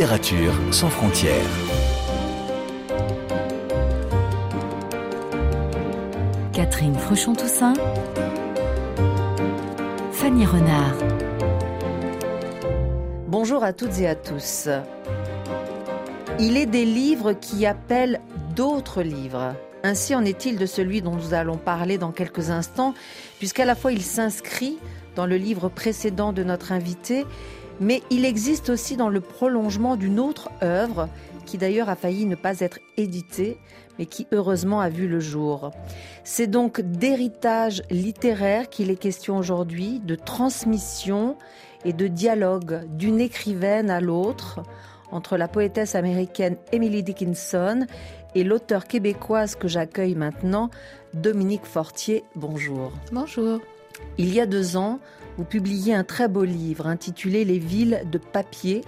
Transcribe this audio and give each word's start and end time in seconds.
Littérature 0.00 0.54
sans 0.70 0.88
frontières. 0.88 1.34
Catherine 6.54 6.94
Fruchon-Toussaint. 6.94 7.74
Fanny 10.12 10.46
Renard. 10.46 10.94
Bonjour 13.28 13.62
à 13.62 13.74
toutes 13.74 13.98
et 13.98 14.08
à 14.08 14.14
tous. 14.14 14.70
Il 16.38 16.56
est 16.56 16.64
des 16.64 16.86
livres 16.86 17.34
qui 17.34 17.66
appellent 17.66 18.22
d'autres 18.56 19.02
livres. 19.02 19.54
Ainsi 19.82 20.14
en 20.14 20.24
est-il 20.24 20.56
de 20.56 20.64
celui 20.64 21.02
dont 21.02 21.14
nous 21.14 21.34
allons 21.34 21.58
parler 21.58 21.98
dans 21.98 22.12
quelques 22.12 22.48
instants, 22.48 22.94
puisqu'à 23.38 23.66
la 23.66 23.74
fois 23.74 23.92
il 23.92 24.02
s'inscrit 24.02 24.78
dans 25.14 25.26
le 25.26 25.36
livre 25.36 25.68
précédent 25.68 26.32
de 26.32 26.42
notre 26.42 26.72
invité, 26.72 27.26
mais 27.80 28.02
il 28.10 28.24
existe 28.24 28.68
aussi 28.70 28.96
dans 28.96 29.08
le 29.08 29.20
prolongement 29.20 29.96
d'une 29.96 30.20
autre 30.20 30.50
œuvre 30.62 31.08
qui 31.46 31.58
d'ailleurs 31.58 31.88
a 31.88 31.96
failli 31.96 32.26
ne 32.26 32.36
pas 32.36 32.60
être 32.60 32.78
éditée, 32.96 33.58
mais 33.98 34.06
qui 34.06 34.28
heureusement 34.30 34.80
a 34.80 34.88
vu 34.88 35.08
le 35.08 35.18
jour. 35.18 35.72
C'est 36.22 36.46
donc 36.46 36.80
d'héritage 36.80 37.82
littéraire 37.90 38.68
qu'il 38.68 38.90
est 38.90 38.96
question 38.96 39.36
aujourd'hui, 39.36 40.00
de 40.00 40.14
transmission 40.14 41.36
et 41.84 41.92
de 41.92 42.06
dialogue 42.06 42.86
d'une 42.90 43.20
écrivaine 43.20 43.90
à 43.90 44.00
l'autre 44.00 44.60
entre 45.10 45.36
la 45.36 45.48
poétesse 45.48 45.96
américaine 45.96 46.56
Emily 46.70 47.02
Dickinson 47.02 47.86
et 48.34 48.44
l'auteur 48.44 48.84
québécoise 48.84 49.56
que 49.56 49.66
j'accueille 49.66 50.14
maintenant, 50.14 50.70
Dominique 51.14 51.66
Fortier. 51.66 52.22
Bonjour. 52.36 52.92
Bonjour. 53.10 53.60
Il 54.18 54.32
y 54.32 54.40
a 54.40 54.46
deux 54.46 54.76
ans, 54.76 55.00
vous 55.40 55.46
publiez 55.46 55.94
un 55.94 56.04
très 56.04 56.28
beau 56.28 56.44
livre 56.44 56.86
intitulé 56.86 57.46
Les 57.46 57.58
villes 57.58 58.02
de 58.12 58.18
papier, 58.18 58.82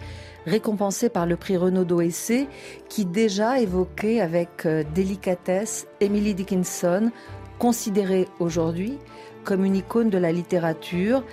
récompensé 0.45 1.09
par 1.09 1.25
le 1.25 1.37
prix 1.37 1.57
Renaudot 1.57 2.03
Essai, 2.03 2.47
qui 2.91 3.07
déjà 3.07 3.59
évoquait 3.59 4.21
avec 4.21 4.67
euh, 4.67 4.85
délicatesse 4.95 5.87
Emily 6.01 6.35
Dickinson, 6.35 7.11
considérée 7.59 8.29
aujourd'hui 8.39 8.99
comme 9.45 9.65
une 9.65 9.77
icône 9.77 10.11
de 10.11 10.19
la 10.19 10.31
littérature. 10.31 11.25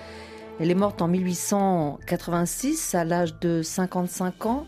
Elle 0.58 0.72
est 0.72 0.76
morte 0.76 1.02
en 1.02 1.10
1886 1.10 2.96
à 2.96 3.04
l'âge 3.04 3.38
de 3.42 3.62
55 3.62 4.46
ans 4.46 4.68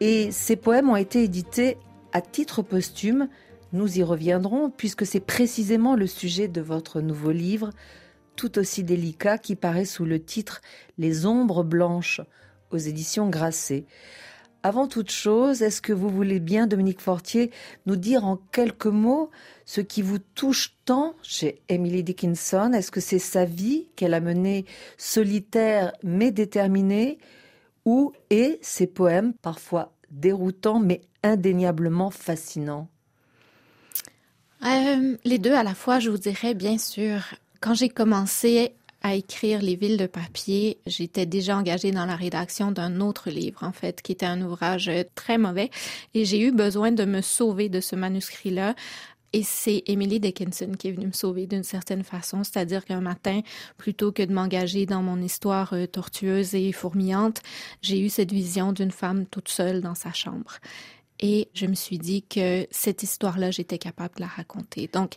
et 0.00 0.30
ses 0.30 0.56
poèmes 0.56 0.88
ont 0.88 0.96
été 0.96 1.22
édités 1.22 1.76
à 2.14 2.22
titre 2.22 2.62
posthume. 2.62 3.28
Nous 3.74 3.98
y 3.98 4.02
reviendrons 4.02 4.70
puisque 4.70 5.04
c'est 5.04 5.20
précisément 5.20 5.96
le 5.96 6.06
sujet 6.06 6.48
de 6.48 6.62
votre 6.62 7.02
nouveau 7.02 7.30
livre, 7.30 7.72
tout 8.36 8.58
aussi 8.58 8.84
délicat, 8.84 9.38
qui 9.38 9.56
paraît 9.56 9.84
sous 9.84 10.04
le 10.04 10.22
titre 10.22 10.60
Les 10.98 11.26
ombres 11.26 11.64
blanches 11.64 12.20
aux 12.70 12.76
éditions 12.76 13.28
Grasset. 13.28 13.86
Avant 14.62 14.88
toute 14.88 15.12
chose, 15.12 15.62
est-ce 15.62 15.80
que 15.80 15.92
vous 15.92 16.08
voulez 16.08 16.40
bien, 16.40 16.66
Dominique 16.66 17.00
Fortier, 17.00 17.52
nous 17.86 17.94
dire 17.94 18.24
en 18.24 18.36
quelques 18.36 18.86
mots 18.86 19.30
ce 19.64 19.80
qui 19.80 20.02
vous 20.02 20.18
touche 20.18 20.74
tant 20.84 21.14
chez 21.22 21.62
Emily 21.68 22.02
Dickinson? 22.02 22.72
Est-ce 22.72 22.90
que 22.90 23.00
c'est 23.00 23.20
sa 23.20 23.44
vie 23.44 23.86
qu'elle 23.94 24.12
a 24.14 24.20
menée 24.20 24.64
solitaire 24.98 25.92
mais 26.02 26.32
déterminée 26.32 27.18
Ou 27.84 28.12
et 28.30 28.58
ses 28.60 28.88
poèmes, 28.88 29.34
parfois 29.34 29.92
déroutants 30.10 30.80
mais 30.80 31.00
indéniablement 31.22 32.10
fascinants? 32.10 32.88
Euh, 34.64 35.16
Les 35.24 35.38
deux 35.38 35.54
à 35.54 35.62
la 35.62 35.74
fois, 35.74 36.00
je 36.00 36.10
vous 36.10 36.18
dirais, 36.18 36.54
bien 36.54 36.78
sûr. 36.78 37.22
Quand 37.60 37.74
j'ai 37.74 37.88
commencé 37.88 38.72
à 39.02 39.14
écrire 39.14 39.62
Les 39.62 39.76
villes 39.76 39.98
de 39.98 40.06
papier, 40.06 40.78
j'étais 40.86 41.26
déjà 41.26 41.56
engagée 41.56 41.92
dans 41.92 42.06
la 42.06 42.16
rédaction 42.16 42.72
d'un 42.72 43.00
autre 43.00 43.30
livre, 43.30 43.62
en 43.62 43.72
fait, 43.72 44.02
qui 44.02 44.12
était 44.12 44.26
un 44.26 44.42
ouvrage 44.42 44.90
très 45.14 45.38
mauvais. 45.38 45.70
Et 46.14 46.24
j'ai 46.24 46.40
eu 46.40 46.50
besoin 46.50 46.90
de 46.92 47.04
me 47.04 47.20
sauver 47.20 47.68
de 47.68 47.80
ce 47.80 47.94
manuscrit-là. 47.94 48.74
Et 49.32 49.42
c'est 49.42 49.82
Emily 49.86 50.18
Dickinson 50.18 50.72
qui 50.78 50.88
est 50.88 50.92
venue 50.92 51.08
me 51.08 51.12
sauver 51.12 51.46
d'une 51.46 51.62
certaine 51.62 52.04
façon, 52.04 52.42
c'est-à-dire 52.42 52.84
qu'un 52.84 53.00
matin, 53.00 53.42
plutôt 53.76 54.10
que 54.10 54.22
de 54.22 54.32
m'engager 54.32 54.86
dans 54.86 55.02
mon 55.02 55.20
histoire 55.20 55.72
euh, 55.74 55.86
tortueuse 55.86 56.54
et 56.54 56.72
fourmillante, 56.72 57.42
j'ai 57.82 58.00
eu 58.00 58.08
cette 58.08 58.32
vision 58.32 58.72
d'une 58.72 58.92
femme 58.92 59.26
toute 59.26 59.48
seule 59.48 59.82
dans 59.82 59.94
sa 59.94 60.12
chambre. 60.12 60.58
Et 61.20 61.48
je 61.54 61.66
me 61.66 61.74
suis 61.74 61.98
dit 61.98 62.22
que 62.22 62.66
cette 62.70 63.02
histoire-là, 63.02 63.50
j'étais 63.50 63.78
capable 63.78 64.16
de 64.16 64.20
la 64.20 64.26
raconter. 64.26 64.88
Donc, 64.92 65.14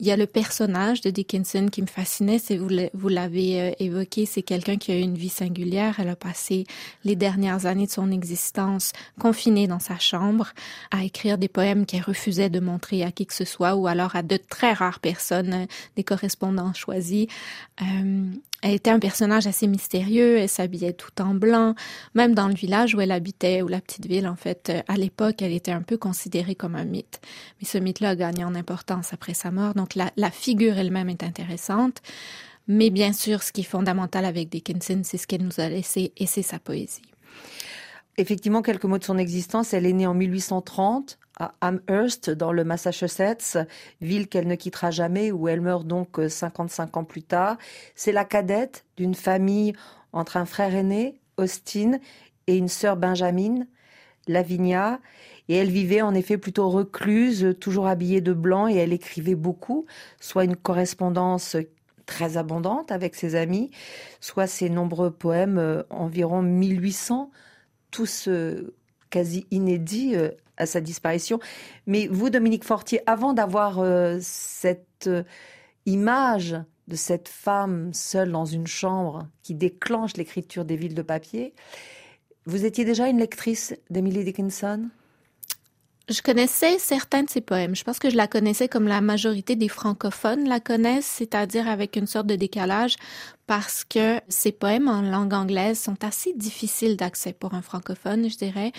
il 0.00 0.06
y 0.06 0.12
a 0.12 0.16
le 0.16 0.26
personnage 0.26 1.00
de 1.00 1.10
Dickinson 1.10 1.68
qui 1.70 1.82
me 1.82 1.86
fascinait, 1.86 2.38
c'est 2.38 2.56
vous 2.56 3.08
l'avez 3.08 3.60
euh, 3.60 3.70
évoqué, 3.80 4.26
c'est 4.26 4.42
quelqu'un 4.42 4.76
qui 4.76 4.92
a 4.92 4.96
eu 4.96 5.00
une 5.00 5.16
vie 5.16 5.28
singulière. 5.28 5.96
Elle 5.98 6.08
a 6.08 6.16
passé 6.16 6.66
les 7.04 7.16
dernières 7.16 7.66
années 7.66 7.86
de 7.86 7.90
son 7.90 8.12
existence 8.12 8.92
confinée 9.18 9.66
dans 9.66 9.80
sa 9.80 9.98
chambre 9.98 10.52
à 10.92 11.04
écrire 11.04 11.36
des 11.36 11.48
poèmes 11.48 11.84
qu'elle 11.84 12.02
refusait 12.02 12.50
de 12.50 12.60
montrer 12.60 13.02
à 13.02 13.10
qui 13.10 13.26
que 13.26 13.34
ce 13.34 13.44
soit 13.44 13.74
ou 13.74 13.88
alors 13.88 14.14
à 14.14 14.22
de 14.22 14.36
très 14.36 14.72
rares 14.72 15.00
personnes, 15.00 15.52
euh, 15.52 15.66
des 15.96 16.04
correspondants 16.04 16.72
choisis. 16.74 17.26
Euh, 17.82 18.30
elle 18.62 18.74
était 18.74 18.90
un 18.90 18.98
personnage 18.98 19.46
assez 19.46 19.66
mystérieux, 19.66 20.38
elle 20.38 20.48
s'habillait 20.48 20.92
tout 20.92 21.22
en 21.22 21.34
blanc, 21.34 21.74
même 22.14 22.34
dans 22.34 22.48
le 22.48 22.54
village 22.54 22.94
où 22.94 23.00
elle 23.00 23.12
habitait, 23.12 23.62
ou 23.62 23.68
la 23.68 23.80
petite 23.80 24.06
ville, 24.06 24.26
en 24.26 24.34
fait, 24.34 24.72
à 24.88 24.96
l'époque, 24.96 25.42
elle 25.42 25.52
était 25.52 25.72
un 25.72 25.82
peu 25.82 25.96
considérée 25.96 26.56
comme 26.56 26.74
un 26.74 26.84
mythe. 26.84 27.20
Mais 27.60 27.68
ce 27.68 27.78
mythe-là 27.78 28.10
a 28.10 28.16
gagné 28.16 28.44
en 28.44 28.54
importance 28.54 29.12
après 29.12 29.34
sa 29.34 29.50
mort, 29.50 29.74
donc 29.74 29.94
la, 29.94 30.10
la 30.16 30.30
figure 30.30 30.76
elle-même 30.76 31.08
est 31.08 31.22
intéressante. 31.22 32.02
Mais 32.66 32.90
bien 32.90 33.12
sûr, 33.12 33.42
ce 33.42 33.52
qui 33.52 33.60
est 33.60 33.64
fondamental 33.64 34.24
avec 34.24 34.48
Dickinson, 34.48 35.00
c'est 35.04 35.18
ce 35.18 35.26
qu'elle 35.26 35.42
nous 35.42 35.60
a 35.60 35.68
laissé, 35.68 36.12
et 36.16 36.26
c'est 36.26 36.42
sa 36.42 36.58
poésie. 36.58 37.02
Effectivement, 38.18 38.62
quelques 38.62 38.84
mots 38.84 38.98
de 38.98 39.04
son 39.04 39.16
existence. 39.16 39.72
Elle 39.72 39.86
est 39.86 39.92
née 39.92 40.06
en 40.08 40.14
1830 40.14 41.18
à 41.38 41.54
Amherst, 41.60 42.30
dans 42.30 42.52
le 42.52 42.64
Massachusetts, 42.64 43.58
ville 44.00 44.28
qu'elle 44.28 44.46
ne 44.46 44.54
quittera 44.54 44.90
jamais, 44.90 45.30
où 45.30 45.48
elle 45.48 45.60
meurt 45.60 45.86
donc 45.86 46.20
55 46.28 46.96
euh, 46.96 47.00
ans 47.00 47.04
plus 47.04 47.22
tard. 47.22 47.56
C'est 47.94 48.12
la 48.12 48.24
cadette 48.24 48.84
d'une 48.96 49.14
famille 49.14 49.72
entre 50.12 50.36
un 50.36 50.44
frère 50.44 50.74
aîné, 50.74 51.20
Austin, 51.36 51.98
et 52.46 52.56
une 52.56 52.68
sœur 52.68 52.96
Benjamin, 52.96 53.66
Lavinia. 54.26 55.00
Et 55.48 55.54
elle 55.56 55.70
vivait 55.70 56.02
en 56.02 56.14
effet 56.14 56.36
plutôt 56.36 56.68
recluse, 56.68 57.56
toujours 57.60 57.86
habillée 57.86 58.20
de 58.20 58.32
blanc, 58.32 58.68
et 58.68 58.76
elle 58.76 58.92
écrivait 58.92 59.34
beaucoup, 59.34 59.86
soit 60.20 60.44
une 60.44 60.56
correspondance 60.56 61.56
très 62.08 62.36
abondante 62.38 62.90
avec 62.90 63.14
ses 63.14 63.34
amis, 63.34 63.70
soit 64.20 64.46
ses 64.46 64.70
nombreux 64.70 65.10
poèmes, 65.10 65.58
euh, 65.58 65.82
environ 65.90 66.42
1800, 66.42 67.30
tous 67.90 68.28
euh, 68.28 68.74
quasi 69.10 69.46
inédits 69.50 70.14
à 70.58 70.66
sa 70.66 70.80
disparition. 70.80 71.38
Mais 71.86 72.08
vous, 72.08 72.30
Dominique 72.30 72.64
Fortier, 72.64 73.00
avant 73.06 73.32
d'avoir 73.32 73.78
euh, 73.78 74.18
cette 74.20 75.06
euh, 75.06 75.22
image 75.86 76.56
de 76.88 76.96
cette 76.96 77.28
femme 77.28 77.92
seule 77.94 78.32
dans 78.32 78.44
une 78.44 78.66
chambre 78.66 79.26
qui 79.42 79.54
déclenche 79.54 80.16
l'écriture 80.16 80.64
des 80.64 80.76
villes 80.76 80.94
de 80.94 81.02
papier, 81.02 81.54
vous 82.46 82.64
étiez 82.64 82.84
déjà 82.84 83.08
une 83.08 83.18
lectrice 83.18 83.74
d'Emily 83.90 84.24
Dickinson? 84.24 84.88
Je 86.08 86.22
connaissais 86.22 86.78
certains 86.78 87.22
de 87.22 87.30
ses 87.30 87.40
poèmes. 87.40 87.76
Je 87.76 87.84
pense 87.84 87.98
que 87.98 88.08
je 88.08 88.16
la 88.16 88.26
connaissais 88.26 88.68
comme 88.68 88.88
la 88.88 89.00
majorité 89.00 89.56
des 89.56 89.68
francophones 89.68 90.48
la 90.48 90.60
connaissent, 90.60 91.06
c'est-à-dire 91.06 91.68
avec 91.68 91.96
une 91.96 92.06
sorte 92.06 92.26
de 92.26 92.36
décalage 92.36 92.96
parce 93.46 93.84
que 93.84 94.20
ses 94.28 94.52
poèmes 94.52 94.88
en 94.88 95.02
langue 95.02 95.32
anglaise 95.32 95.78
sont 95.78 96.04
assez 96.04 96.32
difficiles 96.34 96.96
d'accès 96.96 97.32
pour 97.32 97.54
un 97.54 97.62
francophone, 97.62 98.28
je 98.28 98.36
dirais. 98.36 98.72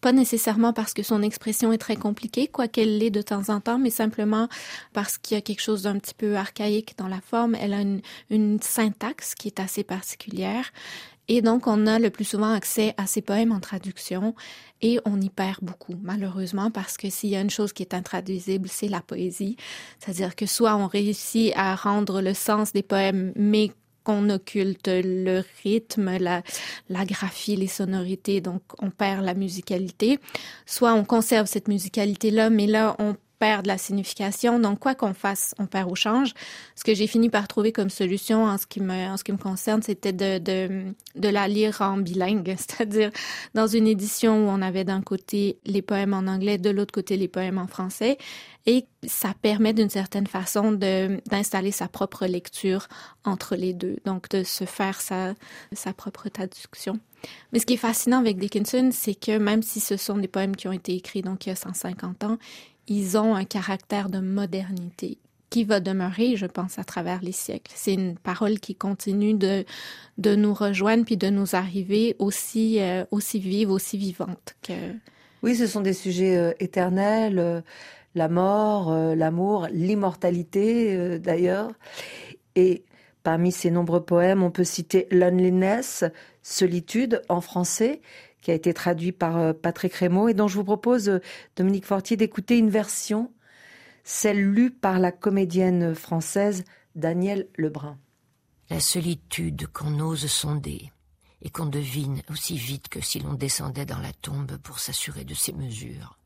Pas 0.00 0.12
nécessairement 0.12 0.72
parce 0.72 0.94
que 0.94 1.02
son 1.02 1.22
expression 1.22 1.72
est 1.72 1.78
très 1.78 1.96
compliquée, 1.96 2.48
quoiqu'elle 2.48 2.98
l'est 2.98 3.10
de 3.10 3.22
temps 3.22 3.48
en 3.48 3.60
temps, 3.60 3.78
mais 3.78 3.90
simplement 3.90 4.48
parce 4.92 5.18
qu'il 5.18 5.36
y 5.36 5.38
a 5.38 5.40
quelque 5.40 5.60
chose 5.60 5.82
d'un 5.82 5.98
petit 5.98 6.14
peu 6.14 6.36
archaïque 6.36 6.94
dans 6.98 7.08
la 7.08 7.20
forme. 7.20 7.54
Elle 7.54 7.74
a 7.74 7.80
une, 7.80 8.00
une 8.30 8.60
syntaxe 8.60 9.34
qui 9.34 9.48
est 9.48 9.60
assez 9.60 9.84
particulière. 9.84 10.72
Et 11.28 11.40
donc, 11.40 11.66
on 11.66 11.86
a 11.86 11.98
le 11.98 12.10
plus 12.10 12.24
souvent 12.24 12.52
accès 12.52 12.94
à 12.96 13.06
ces 13.06 13.22
poèmes 13.22 13.52
en 13.52 13.60
traduction 13.60 14.34
et 14.80 14.98
on 15.04 15.20
y 15.20 15.30
perd 15.30 15.58
beaucoup, 15.62 15.94
malheureusement, 16.02 16.70
parce 16.70 16.96
que 16.96 17.08
s'il 17.08 17.30
y 17.30 17.36
a 17.36 17.40
une 17.40 17.50
chose 17.50 17.72
qui 17.72 17.82
est 17.82 17.94
intraduisible, 17.94 18.68
c'est 18.68 18.88
la 18.88 19.00
poésie. 19.00 19.56
C'est-à-dire 19.98 20.34
que 20.34 20.46
soit 20.46 20.76
on 20.76 20.88
réussit 20.88 21.52
à 21.56 21.76
rendre 21.76 22.20
le 22.20 22.34
sens 22.34 22.72
des 22.72 22.82
poèmes, 22.82 23.32
mais 23.36 23.70
qu'on 24.04 24.30
occulte 24.30 24.88
le 24.88 25.44
rythme, 25.62 26.18
la, 26.18 26.42
graphie, 27.04 27.56
les 27.56 27.68
sonorités, 27.68 28.40
donc 28.40 28.62
on 28.80 28.90
perd 28.90 29.24
la 29.24 29.34
musicalité. 29.34 30.18
Soit 30.66 30.94
on 30.94 31.04
conserve 31.04 31.46
cette 31.46 31.68
musicalité-là, 31.68 32.50
mais 32.50 32.66
là, 32.66 32.96
on 32.98 33.14
perd 33.42 33.64
de 33.64 33.68
la 33.68 33.76
signification. 33.76 34.60
Donc, 34.60 34.78
quoi 34.78 34.94
qu'on 34.94 35.14
fasse, 35.14 35.52
on 35.58 35.66
perd 35.66 35.90
ou 35.90 35.96
change. 35.96 36.32
Ce 36.76 36.84
que 36.84 36.94
j'ai 36.94 37.08
fini 37.08 37.28
par 37.28 37.48
trouver 37.48 37.72
comme 37.72 37.90
solution 37.90 38.44
en 38.44 38.56
ce 38.56 38.66
qui 38.66 38.80
me, 38.80 39.36
concerne, 39.36 39.82
c'était 39.82 40.12
de 40.12 41.28
la 41.28 41.48
lire 41.48 41.80
en 41.80 41.96
bilingue, 41.96 42.54
c'est-à-dire 42.56 43.10
dans 43.54 43.66
une 43.66 43.88
édition 43.88 44.46
où 44.46 44.48
on 44.48 44.62
avait 44.62 44.84
d'un 44.84 45.02
côté 45.02 45.58
les 45.64 45.82
poèmes 45.82 46.14
en 46.14 46.28
anglais, 46.28 46.56
de 46.56 46.70
l'autre 46.70 46.92
côté 46.92 47.16
les 47.16 47.26
poèmes 47.26 47.58
en 47.58 47.66
français. 47.66 48.16
Et 48.66 48.86
ça 49.04 49.34
permet 49.42 49.72
d'une 49.72 49.90
certaine 49.90 50.28
façon 50.28 50.70
d'installer 50.70 51.72
sa 51.72 51.88
propre 51.88 52.26
lecture 52.26 52.86
entre 53.24 53.56
les 53.56 53.72
deux, 53.72 53.96
donc 54.04 54.28
de 54.28 54.44
se 54.44 54.66
faire 54.66 55.00
sa, 55.00 55.34
sa 55.72 55.92
propre 55.92 56.28
traduction. 56.28 57.00
Mais 57.52 57.58
ce 57.58 57.66
qui 57.66 57.74
est 57.74 57.78
fascinant 57.78 58.18
avec 58.18 58.38
Dickinson, 58.38 58.90
c'est 58.92 59.14
que 59.14 59.38
même 59.38 59.62
si 59.62 59.80
ce 59.80 59.96
sont 59.96 60.16
des 60.16 60.28
poèmes 60.28 60.56
qui 60.56 60.68
ont 60.68 60.72
été 60.72 60.94
écrits 60.94 61.22
donc 61.22 61.46
il 61.46 61.50
y 61.50 61.52
a 61.52 61.56
150 61.56 62.24
ans, 62.24 62.38
ils 62.92 63.16
ont 63.16 63.34
un 63.34 63.44
caractère 63.44 64.08
de 64.08 64.18
modernité 64.18 65.18
qui 65.50 65.64
va 65.64 65.80
demeurer, 65.80 66.36
je 66.36 66.46
pense, 66.46 66.78
à 66.78 66.84
travers 66.84 67.20
les 67.20 67.32
siècles. 67.32 67.72
C'est 67.74 67.92
une 67.92 68.16
parole 68.16 68.58
qui 68.58 68.74
continue 68.74 69.34
de, 69.34 69.64
de 70.16 70.34
nous 70.34 70.54
rejoindre 70.54 71.04
puis 71.04 71.18
de 71.18 71.28
nous 71.28 71.54
arriver 71.54 72.16
aussi, 72.18 72.80
euh, 72.80 73.04
aussi 73.10 73.38
vive, 73.38 73.70
aussi 73.70 73.98
vivante 73.98 74.56
que... 74.62 74.72
Oui, 75.42 75.56
ce 75.56 75.66
sont 75.66 75.80
des 75.80 75.92
sujets 75.92 76.36
euh, 76.36 76.52
éternels, 76.60 77.38
euh, 77.38 77.60
la 78.14 78.28
mort, 78.28 78.94
l'amour, 78.94 79.68
l'immortalité 79.72 81.18
d'ailleurs. 81.18 81.70
Et 82.56 82.84
parmi 83.22 83.52
ces 83.52 83.70
nombreux 83.70 84.04
poèmes, 84.04 84.42
on 84.42 84.50
peut 84.50 84.64
citer 84.64 85.06
Loneliness, 85.10 86.04
Solitude 86.42 87.22
en 87.30 87.40
français, 87.40 88.02
qui 88.42 88.50
a 88.50 88.54
été 88.54 88.74
traduit 88.74 89.12
par 89.12 89.38
euh, 89.38 89.52
Patrick 89.54 89.94
Rémaud 89.94 90.28
et 90.28 90.34
dont 90.34 90.48
je 90.48 90.56
vous 90.56 90.64
propose, 90.64 91.08
euh, 91.08 91.20
Dominique 91.56 91.86
Fortier, 91.86 92.16
d'écouter 92.16 92.58
une 92.58 92.68
version, 92.68 93.32
celle 94.04 94.42
lue 94.42 94.70
par 94.70 94.98
la 94.98 95.12
comédienne 95.12 95.94
française 95.94 96.64
Danielle 96.94 97.48
Lebrun. 97.56 97.98
La 98.68 98.80
solitude 98.80 99.68
qu'on 99.68 100.00
ose 100.00 100.26
sonder 100.26 100.92
et 101.40 101.50
qu'on 101.50 101.66
devine 101.66 102.22
aussi 102.28 102.56
vite 102.56 102.88
que 102.88 103.00
si 103.00 103.20
l'on 103.20 103.34
descendait 103.34 103.86
dans 103.86 103.98
la 103.98 104.12
tombe 104.12 104.56
pour 104.58 104.78
s'assurer 104.78 105.24
de 105.24 105.34
ses 105.34 105.52
mesures. 105.52 106.18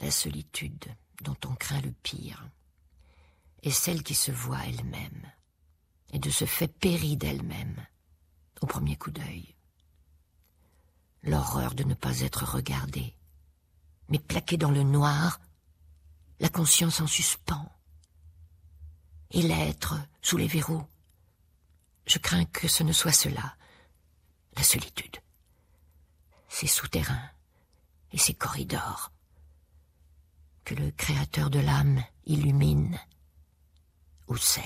La 0.00 0.10
solitude 0.10 0.84
dont 1.22 1.36
on 1.46 1.54
craint 1.54 1.80
le 1.80 1.92
pire 2.02 2.48
est 3.62 3.70
celle 3.70 4.02
qui 4.02 4.14
se 4.14 4.32
voit 4.32 4.60
elle-même 4.66 5.30
et 6.12 6.18
de 6.18 6.30
ce 6.30 6.44
fait 6.44 6.68
périt 6.68 7.16
d'elle-même 7.16 7.86
au 8.60 8.66
premier 8.66 8.96
coup 8.96 9.10
d'œil. 9.10 9.53
L'horreur 11.24 11.74
de 11.74 11.84
ne 11.84 11.94
pas 11.94 12.20
être 12.20 12.44
regardé, 12.44 13.14
mais 14.08 14.18
plaqué 14.18 14.56
dans 14.56 14.70
le 14.70 14.82
noir, 14.82 15.40
la 16.38 16.48
conscience 16.48 17.00
en 17.00 17.06
suspens, 17.06 17.70
et 19.30 19.42
l'être 19.42 19.94
sous 20.20 20.36
les 20.36 20.46
verrous. 20.46 20.84
Je 22.06 22.18
crains 22.18 22.44
que 22.44 22.68
ce 22.68 22.82
ne 22.82 22.92
soit 22.92 23.12
cela, 23.12 23.56
la 24.56 24.62
solitude. 24.62 25.16
Ces 26.48 26.66
souterrains 26.66 27.30
et 28.12 28.18
ces 28.18 28.34
corridors 28.34 29.10
que 30.64 30.74
le 30.74 30.90
Créateur 30.92 31.50
de 31.50 31.58
l'âme 31.58 32.02
illumine 32.26 32.98
ou 34.28 34.36
scelle. 34.36 34.64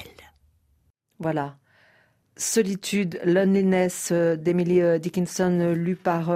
Voilà. 1.18 1.58
Solitude, 2.38 3.20
Loneliness 3.24 4.10
euh, 4.12 4.36
d'Emily 4.36 4.80
euh, 4.80 4.98
Dickinson, 4.98 5.58
euh, 5.60 5.74
lu 5.74 5.96
par 5.96 6.32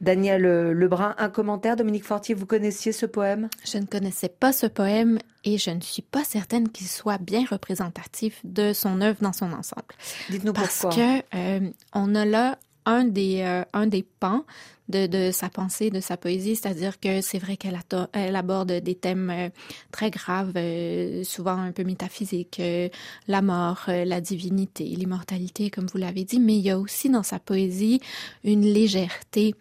Daniel 0.00 0.42
Lebrun. 0.72 1.14
Un 1.18 1.28
commentaire, 1.28 1.76
Dominique 1.76 2.04
Fortier, 2.04 2.34
vous 2.34 2.46
connaissiez 2.46 2.92
ce 2.92 3.04
poème? 3.04 3.48
Je 3.64 3.78
ne 3.78 3.86
connaissais 3.86 4.28
pas 4.28 4.52
ce 4.52 4.66
poème 4.66 5.18
et 5.44 5.58
je 5.58 5.70
ne 5.70 5.80
suis 5.80 6.02
pas 6.02 6.22
certaine 6.22 6.68
qu'il 6.68 6.86
soit 6.86 7.18
bien 7.18 7.44
représentatif 7.50 8.40
de 8.44 8.72
son 8.72 9.00
œuvre 9.00 9.18
dans 9.20 9.32
son 9.32 9.52
ensemble. 9.52 9.94
Dites-nous 10.30 10.52
pourquoi. 10.52 10.90
Parce 10.90 10.96
que 10.96 11.72
on 11.92 12.14
a 12.14 12.24
là 12.24 12.58
un 12.86 13.04
des, 13.04 13.42
un 13.72 13.86
des 13.86 14.02
pans 14.02 14.44
de, 14.88 15.30
sa 15.32 15.48
pensée, 15.48 15.90
de 15.90 16.00
sa 16.00 16.16
poésie, 16.16 16.56
c'est-à-dire 16.56 17.00
que 17.00 17.20
c'est 17.20 17.38
vrai 17.38 17.56
qu'elle 17.56 17.78
elle 18.12 18.36
aborde 18.36 18.72
des 18.72 18.94
thèmes 18.94 19.30
euh, 19.30 19.48
très 19.90 20.10
graves, 20.10 20.52
euh, 20.56 21.24
souvent 21.24 21.58
un 21.58 21.72
peu 21.72 21.84
métaphysiques, 21.84 22.60
euh, 22.60 22.88
la 23.26 23.42
mort, 23.42 23.84
la 23.88 24.20
divinité, 24.20 24.84
l'immortalité, 24.84 25.70
comme 25.70 25.86
vous 25.86 25.98
l'avez 25.98 26.24
dit, 26.24 26.40
mais 26.40 26.56
il 26.56 26.62
y 26.62 26.70
a 26.70 26.78
aussi 26.78 27.10
dans 27.10 27.22
sa 27.22 27.38
poésie 27.38 28.00
une 28.44 28.62
légèreté 28.62 29.54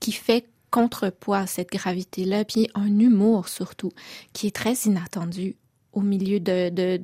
qui 0.00 0.12
fait 0.12 0.46
contrepoids 0.70 1.38
à 1.38 1.46
cette 1.46 1.70
gravité-là, 1.70 2.44
puis 2.44 2.68
un 2.74 2.98
humour 2.98 3.48
surtout, 3.48 3.92
qui 4.32 4.46
est 4.46 4.54
très 4.54 4.74
inattendu 4.74 5.56
au 5.92 6.02
milieu 6.02 6.38
de, 6.38 6.68
de, 6.68 7.00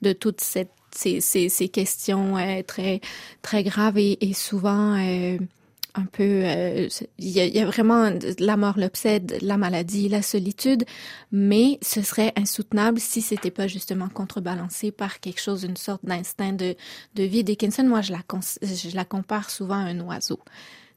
de 0.00 0.12
toute 0.12 0.40
cette 0.40 0.70
ces, 0.94 1.20
ces, 1.20 1.68
questions 1.68 2.34
très 2.66 3.00
très 3.42 3.62
graves 3.62 3.98
et, 3.98 4.32
souvent 4.34 4.96
un 5.94 6.04
peu, 6.06 6.22
euh, 6.44 6.88
il 7.18 7.28
y, 7.28 7.58
a 7.58 7.66
vraiment 7.66 8.10
la 8.38 8.56
mort 8.56 8.78
l'obsède, 8.78 9.38
la 9.42 9.56
maladie, 9.56 10.08
la 10.08 10.22
solitude, 10.22 10.84
mais 11.32 11.78
ce 11.82 12.02
serait 12.02 12.32
insoutenable 12.36 13.00
si 13.00 13.20
c'était 13.20 13.50
pas 13.50 13.66
justement 13.66 14.08
contrebalancé 14.08 14.92
par 14.92 15.20
quelque 15.20 15.40
chose, 15.40 15.64
une 15.64 15.76
sorte 15.76 16.04
d'instinct 16.04 16.52
de, 16.52 16.76
de 17.14 17.22
vie. 17.24 17.44
Dickinson, 17.44 17.84
moi, 17.84 18.02
je 18.02 18.12
la, 18.12 18.20
je 18.62 18.94
la 18.94 19.04
compare 19.04 19.50
souvent 19.50 19.74
à 19.74 19.88
un 19.88 20.00
oiseau 20.00 20.40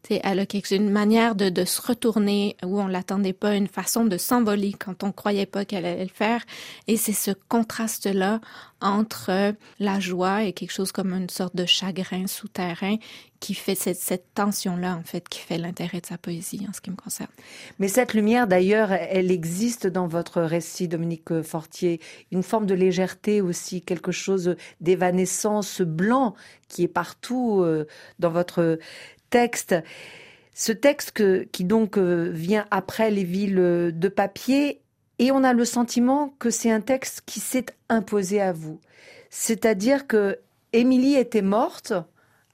elle 0.09 0.39
a 0.39 0.45
quelque, 0.45 0.75
une 0.75 0.89
manière 0.89 1.35
de, 1.35 1.49
de 1.49 1.65
se 1.65 1.81
retourner 1.81 2.57
où 2.63 2.79
on 2.79 2.87
l'attendait 2.87 3.33
pas, 3.33 3.55
une 3.55 3.67
façon 3.67 4.05
de 4.05 4.17
s'envoler 4.17 4.73
quand 4.73 5.03
on 5.03 5.11
croyait 5.11 5.45
pas 5.45 5.65
qu'elle 5.65 5.85
allait 5.85 6.03
le 6.03 6.09
faire. 6.09 6.41
Et 6.87 6.97
c'est 6.97 7.13
ce 7.13 7.31
contraste-là 7.49 8.41
entre 8.81 9.27
euh, 9.29 9.51
la 9.79 9.99
joie 9.99 10.43
et 10.43 10.53
quelque 10.53 10.73
chose 10.73 10.91
comme 10.91 11.13
une 11.13 11.29
sorte 11.29 11.55
de 11.55 11.65
chagrin 11.65 12.27
souterrain 12.27 12.97
qui 13.39 13.53
fait 13.53 13.75
cette, 13.75 13.97
cette 13.97 14.33
tension-là, 14.35 14.95
en 14.95 15.03
fait, 15.03 15.27
qui 15.27 15.39
fait 15.39 15.57
l'intérêt 15.57 15.99
de 15.99 16.05
sa 16.05 16.17
poésie 16.17 16.65
en 16.69 16.73
ce 16.73 16.79
qui 16.79 16.91
me 16.91 16.95
concerne. 16.95 17.29
Mais 17.79 17.89
cette 17.89 18.13
lumière, 18.13 18.47
d'ailleurs, 18.47 18.91
elle 18.91 19.31
existe 19.31 19.85
dans 19.87 20.07
votre 20.07 20.41
récit, 20.41 20.87
Dominique 20.87 21.41
Fortier. 21.41 21.99
Une 22.31 22.43
forme 22.43 22.65
de 22.65 22.73
légèreté 22.73 23.41
aussi, 23.41 23.81
quelque 23.81 24.13
chose 24.13 24.55
d'évanescence 24.79 25.81
blanc 25.81 26.35
qui 26.69 26.83
est 26.83 26.87
partout 26.87 27.61
euh, 27.61 27.85
dans 28.19 28.31
votre 28.31 28.79
texte. 29.33 29.75
Ce 30.53 30.71
texte 30.71 31.49
qui 31.51 31.63
donc 31.63 31.97
euh, 31.97 32.29
vient 32.31 32.67
après 32.69 33.09
les 33.09 33.23
villes 33.23 33.91
de 33.91 34.07
papier, 34.07 34.79
et 35.17 35.31
on 35.31 35.43
a 35.43 35.53
le 35.53 35.65
sentiment 35.65 36.35
que 36.37 36.51
c'est 36.51 36.69
un 36.69 36.81
texte 36.81 37.23
qui 37.25 37.39
s'est 37.39 37.65
imposé 37.89 38.39
à 38.41 38.53
vous. 38.53 38.79
C'est-à-dire 39.31 40.05
que 40.05 40.37
Émilie 40.71 41.15
était 41.15 41.41
morte 41.41 41.93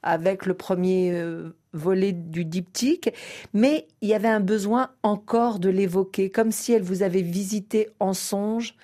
avec 0.02 0.46
le 0.46 0.54
premier 0.54 1.12
euh, 1.12 1.54
volet 1.74 2.12
du 2.12 2.46
diptyque, 2.46 3.12
mais 3.52 3.86
il 4.00 4.08
y 4.08 4.14
avait 4.14 4.28
un 4.28 4.40
besoin 4.40 4.88
encore 5.02 5.58
de 5.58 5.68
l'évoquer, 5.68 6.30
comme 6.30 6.52
si 6.52 6.72
elle 6.72 6.82
vous 6.82 7.02
avait 7.02 7.20
visité 7.20 7.90
en 8.00 8.14
songe. 8.14 8.74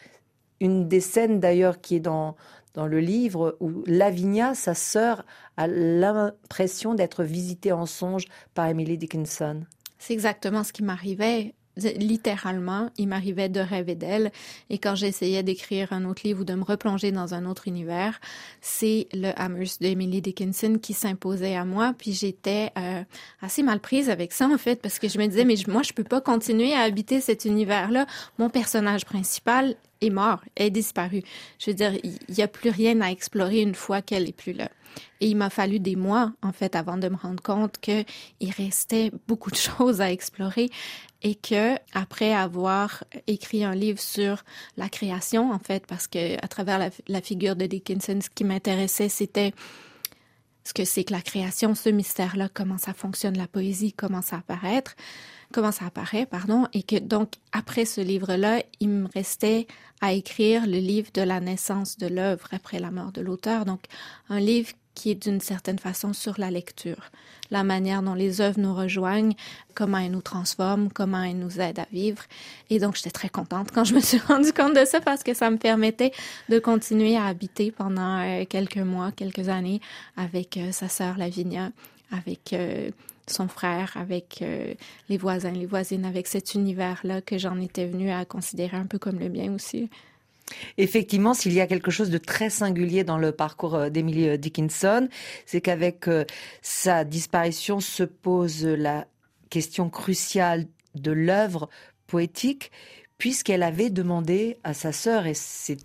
Une 0.60 0.86
des 0.88 1.00
scènes 1.00 1.40
d'ailleurs 1.40 1.80
qui 1.80 1.96
est 1.96 2.00
dans, 2.00 2.36
dans 2.76 2.86
le 2.86 3.00
livre 3.00 3.56
où 3.58 3.82
Lavinia, 3.86 4.54
sa 4.54 4.74
sœur, 4.74 5.24
a 5.56 5.66
l'impression 5.66 6.94
d'être 6.94 7.24
visitée 7.24 7.72
en 7.72 7.86
songe 7.86 8.26
par 8.54 8.66
Emily 8.66 8.98
Dickinson. 8.98 9.62
C'est 9.98 10.12
exactement 10.12 10.62
ce 10.62 10.72
qui 10.72 10.82
m'arrivait. 10.82 11.54
Littéralement, 11.78 12.88
il 12.96 13.08
m'arrivait 13.08 13.50
de 13.50 13.60
rêver 13.60 13.94
d'elle 13.94 14.32
et 14.70 14.78
quand 14.78 14.94
j'essayais 14.94 15.42
d'écrire 15.42 15.92
un 15.92 16.06
autre 16.06 16.22
livre 16.24 16.40
ou 16.40 16.44
de 16.44 16.54
me 16.54 16.64
replonger 16.64 17.12
dans 17.12 17.34
un 17.34 17.44
autre 17.44 17.68
univers, 17.68 18.18
c'est 18.62 19.08
le 19.12 19.32
Amherst 19.36 19.82
d'Emily 19.82 20.22
Dickinson 20.22 20.78
qui 20.80 20.94
s'imposait 20.94 21.54
à 21.54 21.66
moi. 21.66 21.92
Puis 21.98 22.14
j'étais 22.14 22.70
euh, 22.78 23.02
assez 23.42 23.62
mal 23.62 23.80
prise 23.80 24.08
avec 24.08 24.32
ça 24.32 24.46
en 24.46 24.56
fait 24.56 24.80
parce 24.80 24.98
que 24.98 25.08
je 25.08 25.18
me 25.18 25.26
disais 25.26 25.44
mais 25.44 25.56
moi 25.68 25.82
je 25.82 25.92
peux 25.92 26.04
pas 26.04 26.22
continuer 26.22 26.72
à 26.72 26.80
habiter 26.80 27.20
cet 27.20 27.44
univers-là. 27.44 28.06
Mon 28.38 28.48
personnage 28.48 29.04
principal 29.04 29.76
est 30.00 30.10
mort, 30.10 30.40
est 30.56 30.70
disparu. 30.70 31.22
Je 31.58 31.70
veux 31.70 31.74
dire, 31.74 31.92
il 32.02 32.18
n'y 32.28 32.42
a 32.42 32.48
plus 32.48 32.70
rien 32.70 33.00
à 33.00 33.10
explorer 33.10 33.62
une 33.62 33.74
fois 33.74 34.02
qu'elle 34.02 34.28
est 34.28 34.36
plus 34.36 34.52
là. 34.52 34.68
Et 35.20 35.28
il 35.28 35.36
m'a 35.36 35.50
fallu 35.50 35.78
des 35.78 35.96
mois, 35.96 36.32
en 36.42 36.52
fait, 36.52 36.74
avant 36.74 36.96
de 36.96 37.08
me 37.08 37.16
rendre 37.16 37.42
compte 37.42 37.78
qu'il 37.78 38.04
restait 38.56 39.10
beaucoup 39.26 39.50
de 39.50 39.56
choses 39.76 40.00
à 40.00 40.10
explorer 40.10 40.70
et 41.22 41.34
que, 41.34 41.76
après 41.92 42.32
avoir 42.32 43.04
écrit 43.26 43.64
un 43.64 43.74
livre 43.74 44.00
sur 44.00 44.44
la 44.76 44.88
création, 44.88 45.52
en 45.52 45.58
fait, 45.58 45.86
parce 45.86 46.06
que 46.06 46.36
à 46.42 46.48
travers 46.48 46.90
la 47.08 47.20
figure 47.20 47.56
de 47.56 47.66
Dickinson, 47.66 48.18
ce 48.22 48.30
qui 48.30 48.44
m'intéressait, 48.44 49.08
c'était 49.08 49.52
ce 50.66 50.74
que 50.74 50.84
c'est 50.84 51.04
que 51.04 51.12
la 51.12 51.22
création, 51.22 51.74
ce 51.74 51.88
mystère-là, 51.88 52.48
comment 52.52 52.78
ça 52.78 52.92
fonctionne, 52.92 53.38
la 53.38 53.46
poésie, 53.46 53.92
comment 53.92 54.22
ça 54.22 54.36
apparaître 54.36 54.96
comment 55.52 55.72
ça 55.72 55.86
apparaît, 55.86 56.26
pardon, 56.26 56.66
et 56.72 56.82
que 56.82 56.96
donc 56.96 57.34
après 57.52 57.84
ce 57.84 58.00
livre-là, 58.00 58.62
il 58.80 58.88
me 58.88 59.08
restait 59.14 59.66
à 60.00 60.12
écrire 60.12 60.66
le 60.66 60.78
livre 60.78 61.10
de 61.14 61.22
la 61.22 61.40
naissance 61.40 61.96
de 61.98 62.06
l'œuvre 62.06 62.48
après 62.52 62.78
la 62.78 62.90
mort 62.90 63.12
de 63.12 63.20
l'auteur, 63.20 63.64
donc 63.64 63.84
un 64.28 64.40
livre 64.40 64.72
qui 64.96 65.10
est 65.10 65.14
d'une 65.14 65.40
certaine 65.40 65.78
façon 65.78 66.12
sur 66.14 66.40
la 66.40 66.50
lecture, 66.50 67.10
la 67.50 67.62
manière 67.62 68.02
dont 68.02 68.14
les 68.14 68.40
œuvres 68.40 68.58
nous 68.58 68.74
rejoignent, 68.74 69.34
comment 69.74 69.98
elles 69.98 70.10
nous 70.10 70.22
transforment, 70.22 70.90
comment 70.90 71.22
elles 71.22 71.38
nous 71.38 71.60
aident 71.60 71.80
à 71.80 71.86
vivre. 71.92 72.22
Et 72.70 72.80
donc, 72.80 72.96
j'étais 72.96 73.10
très 73.10 73.28
contente 73.28 73.70
quand 73.72 73.84
je 73.84 73.94
me 73.94 74.00
suis 74.00 74.18
rendu 74.28 74.52
compte 74.52 74.74
de 74.74 74.84
ça 74.84 75.00
parce 75.00 75.22
que 75.22 75.34
ça 75.34 75.50
me 75.50 75.58
permettait 75.58 76.12
de 76.48 76.58
continuer 76.58 77.16
à 77.16 77.26
habiter 77.26 77.70
pendant 77.70 78.20
euh, 78.20 78.44
quelques 78.48 78.78
mois, 78.78 79.12
quelques 79.12 79.48
années 79.48 79.80
avec 80.16 80.56
euh, 80.56 80.72
sa 80.72 80.88
sœur 80.88 81.18
Lavinia, 81.18 81.70
avec 82.10 82.54
euh, 82.54 82.90
son 83.28 83.48
frère, 83.48 83.92
avec 83.96 84.44
les 85.08 85.16
voisins, 85.18 85.50
les 85.50 85.66
voisines, 85.66 86.04
avec 86.04 86.28
cet 86.28 86.54
univers-là 86.54 87.20
que 87.20 87.38
j'en 87.38 87.60
étais 87.60 87.84
venue 87.84 88.12
à 88.12 88.24
considérer 88.24 88.76
un 88.76 88.86
peu 88.86 89.00
comme 89.00 89.18
le 89.18 89.28
mien 89.28 89.52
aussi. 89.52 89.90
Effectivement, 90.78 91.34
s'il 91.34 91.52
y 91.52 91.60
a 91.60 91.66
quelque 91.66 91.90
chose 91.90 92.10
de 92.10 92.18
très 92.18 92.50
singulier 92.50 93.04
dans 93.04 93.18
le 93.18 93.32
parcours 93.32 93.74
euh, 93.74 93.90
d'Emily 93.90 94.28
euh, 94.28 94.36
Dickinson, 94.36 95.08
c'est 95.44 95.60
qu'avec 95.60 96.08
euh, 96.08 96.24
sa 96.62 97.04
disparition 97.04 97.80
se 97.80 98.04
pose 98.04 98.64
la 98.64 99.06
question 99.50 99.90
cruciale 99.90 100.66
de 100.94 101.10
l'œuvre 101.10 101.68
poétique, 102.06 102.70
puisqu'elle 103.18 103.62
avait 103.62 103.90
demandé 103.90 104.58
à 104.64 104.74
sa 104.74 104.92
sœur, 104.92 105.26
et 105.26 105.34
c'est 105.34 105.78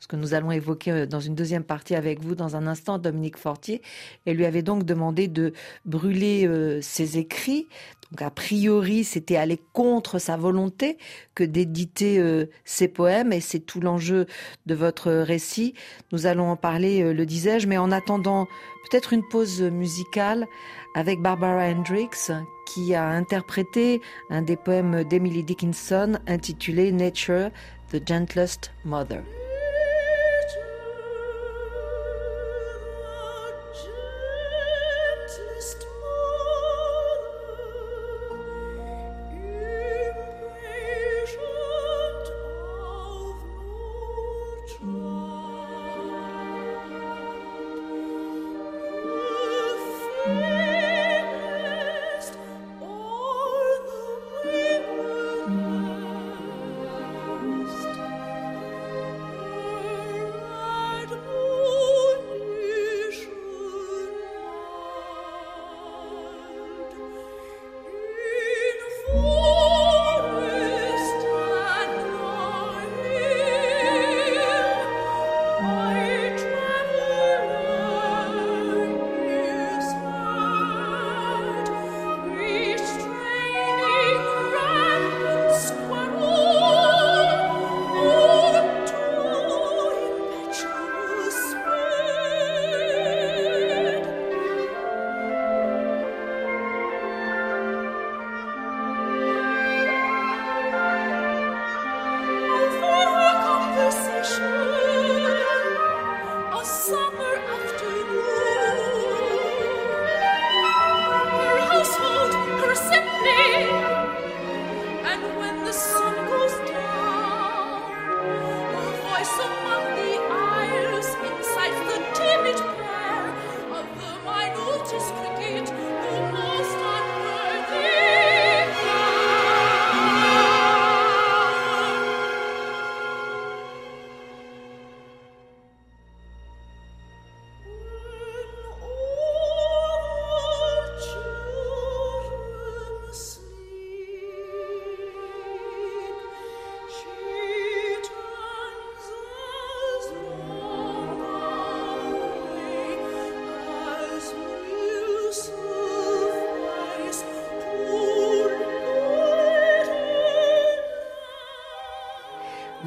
ce 0.00 0.06
que 0.06 0.16
nous 0.16 0.34
allons 0.34 0.52
évoquer 0.52 1.06
dans 1.06 1.20
une 1.20 1.34
deuxième 1.34 1.64
partie 1.64 1.94
avec 1.94 2.20
vous 2.20 2.34
dans 2.34 2.54
un 2.54 2.66
instant, 2.66 2.98
Dominique 2.98 3.36
Fortier, 3.36 3.82
elle 4.24 4.36
lui 4.36 4.44
avait 4.44 4.62
donc 4.62 4.84
demandé 4.84 5.26
de 5.26 5.52
brûler 5.84 6.48
ses 6.80 7.18
écrits, 7.18 7.66
donc 8.10 8.22
a 8.22 8.30
priori, 8.30 9.04
c'était 9.04 9.36
aller 9.36 9.60
contre 9.72 10.18
sa 10.18 10.36
volonté 10.36 10.96
que 11.34 11.42
d'éditer 11.42 12.18
euh, 12.18 12.46
ses 12.64 12.88
poèmes 12.88 13.32
et 13.32 13.40
c'est 13.40 13.60
tout 13.60 13.80
l'enjeu 13.80 14.26
de 14.66 14.74
votre 14.74 15.10
récit. 15.10 15.74
Nous 16.12 16.26
allons 16.26 16.50
en 16.50 16.56
parler, 16.56 17.02
euh, 17.02 17.12
le 17.12 17.26
disais-je, 17.26 17.66
mais 17.66 17.78
en 17.78 17.90
attendant 17.90 18.46
peut-être 18.88 19.12
une 19.12 19.26
pause 19.28 19.60
musicale 19.60 20.46
avec 20.94 21.20
Barbara 21.20 21.64
Hendricks 21.64 22.30
qui 22.66 22.94
a 22.94 23.08
interprété 23.08 24.02
un 24.28 24.42
des 24.42 24.56
poèmes 24.56 25.04
d'Emily 25.04 25.42
Dickinson 25.42 26.18
intitulé 26.26 26.92
Nature, 26.92 27.50
the 27.90 28.06
Gentlest 28.06 28.70
Mother. 28.84 29.22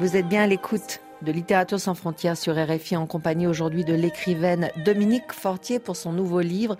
Vous 0.00 0.16
êtes 0.16 0.28
bien 0.28 0.44
à 0.44 0.46
l'écoute 0.46 1.02
de 1.20 1.30
Littérature 1.30 1.78
sans 1.78 1.94
frontières 1.94 2.38
sur 2.38 2.56
RFI 2.56 2.96
en 2.96 3.06
compagnie 3.06 3.46
aujourd'hui 3.46 3.84
de 3.84 3.92
l'écrivaine 3.92 4.70
Dominique 4.82 5.30
Fortier 5.30 5.78
pour 5.78 5.94
son 5.94 6.14
nouveau 6.14 6.40
livre 6.40 6.78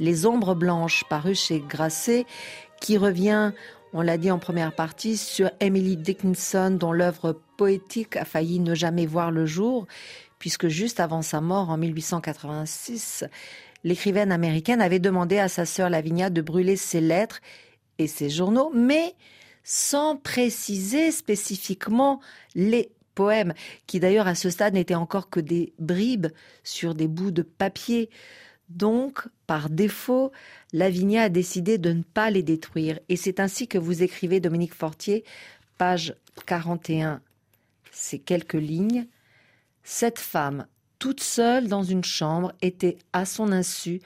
Les 0.00 0.24
ombres 0.24 0.54
blanches 0.54 1.04
paru 1.10 1.34
chez 1.34 1.60
Grasset 1.60 2.24
qui 2.80 2.96
revient, 2.96 3.52
on 3.92 4.00
l'a 4.00 4.16
dit 4.16 4.30
en 4.30 4.38
première 4.38 4.74
partie, 4.74 5.18
sur 5.18 5.50
Emily 5.60 5.98
Dickinson 5.98 6.70
dont 6.70 6.92
l'œuvre 6.92 7.38
poétique 7.58 8.16
a 8.16 8.24
failli 8.24 8.58
ne 8.58 8.74
jamais 8.74 9.04
voir 9.04 9.30
le 9.30 9.44
jour 9.44 9.86
puisque 10.38 10.68
juste 10.68 10.98
avant 10.98 11.20
sa 11.20 11.42
mort 11.42 11.68
en 11.68 11.76
1886, 11.76 13.26
l'écrivaine 13.84 14.32
américaine 14.32 14.80
avait 14.80 14.98
demandé 14.98 15.38
à 15.38 15.48
sa 15.48 15.66
sœur 15.66 15.90
Lavinia 15.90 16.30
de 16.30 16.40
brûler 16.40 16.76
ses 16.76 17.02
lettres 17.02 17.42
et 17.98 18.06
ses 18.06 18.30
journaux, 18.30 18.72
mais 18.74 19.14
sans 19.64 20.16
préciser 20.16 21.10
spécifiquement 21.10 22.20
les 22.54 22.90
poèmes, 23.14 23.54
qui 23.86 24.00
d'ailleurs 24.00 24.26
à 24.26 24.34
ce 24.34 24.50
stade 24.50 24.74
n'étaient 24.74 24.94
encore 24.94 25.30
que 25.30 25.40
des 25.40 25.72
bribes 25.78 26.28
sur 26.64 26.94
des 26.94 27.08
bouts 27.08 27.30
de 27.30 27.42
papier. 27.42 28.10
Donc, 28.68 29.28
par 29.46 29.68
défaut, 29.68 30.32
Lavinia 30.72 31.24
a 31.24 31.28
décidé 31.28 31.76
de 31.78 31.92
ne 31.92 32.02
pas 32.02 32.30
les 32.30 32.42
détruire. 32.42 32.98
Et 33.08 33.16
c'est 33.16 33.38
ainsi 33.40 33.68
que 33.68 33.78
vous 33.78 34.02
écrivez, 34.02 34.40
Dominique 34.40 34.74
Fortier, 34.74 35.24
page 35.76 36.14
41, 36.46 37.20
ces 37.90 38.18
quelques 38.18 38.54
lignes. 38.54 39.06
Cette 39.84 40.18
femme, 40.18 40.66
toute 40.98 41.20
seule 41.20 41.68
dans 41.68 41.82
une 41.82 42.04
chambre, 42.04 42.52
était 42.62 42.98
à 43.12 43.26
son 43.26 43.52
insu 43.52 44.00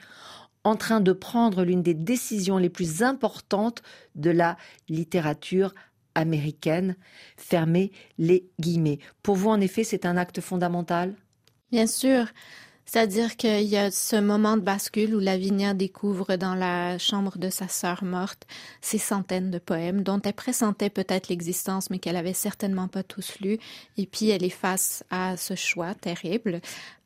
en 0.63 0.75
train 0.75 0.99
de 0.99 1.13
prendre 1.13 1.63
l'une 1.63 1.83
des 1.83 1.93
décisions 1.93 2.57
les 2.57 2.69
plus 2.69 3.03
importantes 3.03 3.81
de 4.15 4.29
la 4.29 4.57
littérature 4.89 5.73
américaine. 6.15 6.95
Fermez 7.37 7.91
les 8.17 8.49
guillemets. 8.59 8.99
Pour 9.23 9.35
vous, 9.35 9.49
en 9.49 9.61
effet, 9.61 9.83
c'est 9.83 10.05
un 10.05 10.17
acte 10.17 10.41
fondamental? 10.41 11.15
Bien 11.71 11.87
sûr. 11.87 12.27
C'est-à-dire 12.87 13.35
qu'il 13.35 13.63
y 13.63 13.75
a 13.75 13.91
ce 13.91 14.15
moment 14.15 14.55
de 14.55 14.61
bascule 14.61 15.13
où 15.13 15.19
Lavinia 15.19 15.73
découvre 15.73 16.37
dans 16.37 16.55
la 16.55 16.97
chambre 16.97 17.37
de 17.37 17.49
sa 17.49 17.67
sœur 17.67 18.05
morte 18.05 18.47
ces 18.79 18.97
centaines 18.97 19.51
de 19.51 19.59
poèmes 19.59 20.03
dont 20.03 20.21
elle 20.21 20.31
pressentait 20.31 20.89
peut-être 20.89 21.27
l'existence 21.27 21.89
mais 21.89 21.99
qu'elle 21.99 22.15
avait 22.15 22.31
certainement 22.31 22.87
pas 22.87 23.03
tous 23.03 23.41
lus. 23.41 23.59
Et 23.97 24.05
puis 24.05 24.29
elle 24.29 24.45
est 24.45 24.49
face 24.49 25.03
à 25.09 25.35
ce 25.35 25.53
choix 25.53 25.95
terrible. 25.95 26.61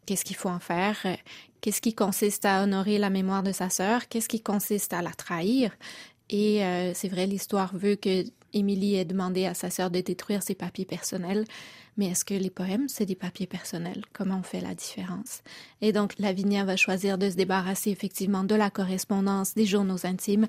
Qu'est-ce 0.05 0.25
qu'il 0.25 0.35
faut 0.35 0.49
en 0.49 0.59
faire? 0.59 0.97
Qu'est-ce 1.61 1.81
qui 1.81 1.93
consiste 1.93 2.45
à 2.45 2.63
honorer 2.63 2.97
la 2.97 3.09
mémoire 3.09 3.43
de 3.43 3.51
sa 3.51 3.69
sœur? 3.69 4.07
Qu'est-ce 4.07 4.29
qui 4.29 4.41
consiste 4.41 4.93
à 4.93 5.01
la 5.01 5.11
trahir? 5.11 5.71
Et 6.29 6.63
euh, 6.63 6.93
c'est 6.95 7.09
vrai, 7.09 7.27
l'histoire 7.27 7.75
veut 7.75 7.95
que 7.95 8.23
Émilie 8.53 8.95
ait 8.95 9.05
demandé 9.05 9.45
à 9.45 9.53
sa 9.53 9.69
sœur 9.69 9.91
de 9.91 10.01
détruire 10.01 10.43
ses 10.43 10.55
papiers 10.55 10.85
personnels. 10.85 11.45
Mais 11.97 12.07
est-ce 12.07 12.25
que 12.25 12.33
les 12.33 12.49
poèmes, 12.49 12.87
c'est 12.87 13.05
des 13.05 13.15
papiers 13.15 13.47
personnels? 13.47 14.03
Comment 14.13 14.39
on 14.39 14.43
fait 14.43 14.61
la 14.61 14.73
différence? 14.73 15.41
Et 15.81 15.91
donc, 15.91 16.13
Lavinia 16.19 16.63
va 16.63 16.77
choisir 16.77 17.17
de 17.17 17.29
se 17.29 17.35
débarrasser 17.35 17.91
effectivement 17.91 18.43
de 18.43 18.55
la 18.55 18.69
correspondance, 18.69 19.53
des 19.55 19.65
journaux 19.65 20.05
intimes, 20.05 20.47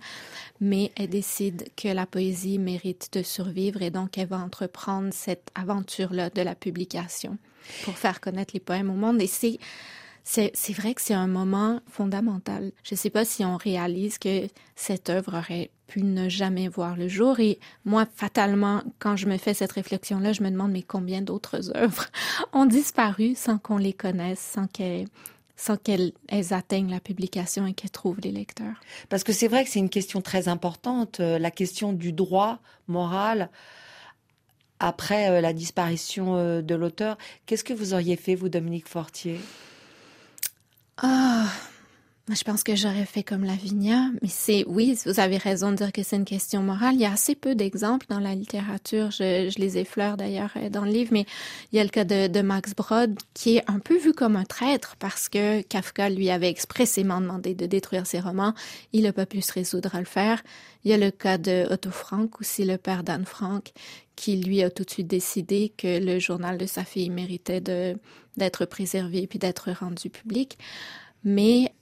mais 0.60 0.92
elle 0.96 1.10
décide 1.10 1.68
que 1.76 1.88
la 1.88 2.06
poésie 2.06 2.58
mérite 2.58 3.10
de 3.12 3.22
survivre 3.22 3.82
et 3.82 3.90
donc 3.90 4.16
elle 4.18 4.28
va 4.28 4.38
entreprendre 4.38 5.10
cette 5.12 5.50
aventure-là 5.54 6.30
de 6.30 6.42
la 6.42 6.54
publication 6.54 7.38
pour 7.84 7.96
faire 7.96 8.20
connaître 8.20 8.52
les 8.54 8.60
poèmes 8.60 8.90
au 8.90 8.94
monde. 8.94 9.20
Et 9.20 9.26
c'est 9.26 9.58
c'est 10.24 10.72
vrai 10.72 10.94
que 10.94 11.02
c'est 11.02 11.14
un 11.14 11.26
moment 11.26 11.80
fondamental. 11.90 12.72
Je 12.84 12.94
ne 12.94 12.96
sais 12.96 13.10
pas 13.10 13.24
si 13.24 13.44
on 13.44 13.56
réalise 13.56 14.18
que 14.18 14.46
cette 14.76 15.10
œuvre 15.10 15.38
aurait 15.38 15.70
pu 15.88 16.02
ne 16.02 16.28
jamais 16.28 16.68
voir 16.68 16.96
le 16.96 17.08
jour. 17.08 17.40
Et 17.40 17.58
moi, 17.84 18.06
fatalement, 18.14 18.82
quand 18.98 19.16
je 19.16 19.26
me 19.26 19.36
fais 19.36 19.52
cette 19.52 19.72
réflexion-là, 19.72 20.32
je 20.32 20.42
me 20.42 20.50
demande 20.50 20.72
mais 20.72 20.82
combien 20.82 21.22
d'autres 21.22 21.76
œuvres 21.76 22.06
ont 22.52 22.66
disparu 22.66 23.34
sans 23.34 23.58
qu'on 23.58 23.78
les 23.78 23.92
connaisse, 23.92 24.40
sans 24.40 24.66
qu'elles 24.66 25.08
sans 25.54 25.76
qu'elles 25.76 26.12
atteignent 26.50 26.90
la 26.90 26.98
publication 26.98 27.66
et 27.68 27.72
qu'elles 27.72 27.90
trouvent 27.90 28.18
les 28.20 28.32
lecteurs? 28.32 28.80
Parce 29.08 29.22
que 29.22 29.32
c'est 29.32 29.46
vrai 29.46 29.62
que 29.62 29.70
c'est 29.70 29.78
une 29.78 29.90
question 29.90 30.20
très 30.20 30.48
importante, 30.48 31.20
euh, 31.20 31.38
la 31.38 31.52
question 31.52 31.92
du 31.92 32.12
droit 32.12 32.58
moral 32.88 33.48
après 34.82 35.30
euh, 35.30 35.40
la 35.40 35.52
disparition 35.52 36.36
euh, 36.36 36.60
de 36.60 36.74
l'auteur. 36.74 37.16
Qu'est-ce 37.46 37.64
que 37.64 37.72
vous 37.72 37.94
auriez 37.94 38.16
fait, 38.16 38.34
vous, 38.34 38.48
Dominique 38.48 38.88
Fortier? 38.88 39.40
Ah, 40.98 41.46
je 42.28 42.44
pense 42.44 42.62
que 42.62 42.76
j'aurais 42.76 43.04
fait 43.04 43.24
comme 43.24 43.42
Lavinia, 43.42 44.10
mais 44.22 44.28
c'est, 44.28 44.64
oui, 44.68 44.96
vous 45.06 45.18
avez 45.18 45.38
raison 45.38 45.72
de 45.72 45.76
dire 45.76 45.90
que 45.90 46.04
c'est 46.04 46.14
une 46.14 46.24
question 46.24 46.62
morale. 46.62 46.94
Il 46.94 47.00
y 47.00 47.04
a 47.04 47.12
assez 47.12 47.34
peu 47.34 47.56
d'exemples 47.56 48.06
dans 48.08 48.20
la 48.20 48.36
littérature. 48.36 49.10
Je, 49.10 49.50
je, 49.50 49.58
les 49.58 49.76
effleure 49.78 50.16
d'ailleurs 50.16 50.52
euh, 50.56 50.70
dans 50.70 50.84
le 50.84 50.92
livre, 50.92 51.10
mais 51.12 51.26
il 51.72 51.78
y 51.78 51.80
a 51.80 51.84
le 51.84 51.90
cas 51.90 52.04
de, 52.04 52.42
Max 52.42 52.74
Brod 52.76 53.18
qui 53.34 53.56
est 53.56 53.64
un 53.68 53.80
peu 53.80 53.98
vu 53.98 54.12
comme 54.12 54.36
un 54.36 54.44
traître 54.44 54.94
parce 55.00 55.28
que 55.28 55.62
Kafka 55.62 56.10
lui 56.10 56.30
avait 56.30 56.48
expressément 56.48 57.20
demandé 57.20 57.54
de 57.54 57.66
détruire 57.66 58.06
ses 58.06 58.20
romans. 58.20 58.54
Il 58.92 59.02
n'a 59.02 59.12
pas 59.12 59.26
pu 59.26 59.42
se 59.42 59.52
résoudre 59.52 59.94
à 59.96 59.98
le 59.98 60.06
faire. 60.06 60.42
Il 60.84 60.92
y 60.92 60.94
a 60.94 60.98
le 60.98 61.10
cas 61.10 61.38
de 61.38 61.66
Otto 61.70 61.90
Frank, 61.90 62.40
aussi 62.40 62.64
le 62.64 62.78
père 62.78 63.02
d'Anne 63.02 63.26
Frank, 63.26 63.72
qui 64.14 64.36
lui 64.36 64.62
a 64.62 64.70
tout 64.70 64.84
de 64.84 64.90
suite 64.90 65.08
décidé 65.08 65.72
que 65.76 65.98
le 65.98 66.20
journal 66.20 66.56
de 66.56 66.66
sa 66.66 66.84
fille 66.84 67.10
méritait 67.10 67.60
d'être 67.60 68.64
préservé 68.64 69.26
puis 69.26 69.40
d'être 69.40 69.72
rendu 69.72 70.08
public. 70.08 70.56
Mais 71.24 71.72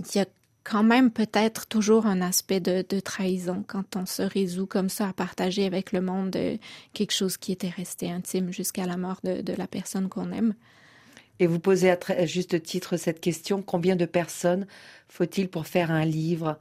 il 0.00 0.16
y 0.16 0.20
a 0.20 0.26
quand 0.64 0.82
même 0.82 1.10
peut-être 1.10 1.66
toujours 1.66 2.06
un 2.06 2.20
aspect 2.20 2.60
de, 2.60 3.00
trahison 3.00 3.64
quand 3.66 3.96
on 3.96 4.06
se 4.06 4.22
résout 4.22 4.66
comme 4.66 4.88
ça 4.88 5.08
à 5.08 5.12
partager 5.12 5.66
avec 5.66 5.92
le 5.92 6.00
monde 6.00 6.36
euh, 6.36 6.56
quelque 6.92 7.12
chose 7.12 7.36
qui 7.36 7.52
était 7.52 7.68
resté 7.68 8.10
intime 8.10 8.52
jusqu'à 8.52 8.86
la 8.86 8.96
mort 8.96 9.20
de, 9.24 9.52
la 9.52 9.66
personne 9.66 10.08
qu'on 10.08 10.30
aime. 10.32 10.54
Et 11.40 11.46
vous 11.46 11.58
posez 11.58 11.90
à, 11.90 11.98
à 12.08 12.26
juste 12.26 12.62
titre 12.62 12.96
cette 12.96 13.20
question, 13.20 13.62
combien 13.62 13.96
de 13.96 14.04
personnes 14.04 14.66
faut-il 15.08 15.48
pour 15.48 15.66
faire 15.66 15.90
un 15.90 16.04
livre? 16.04 16.58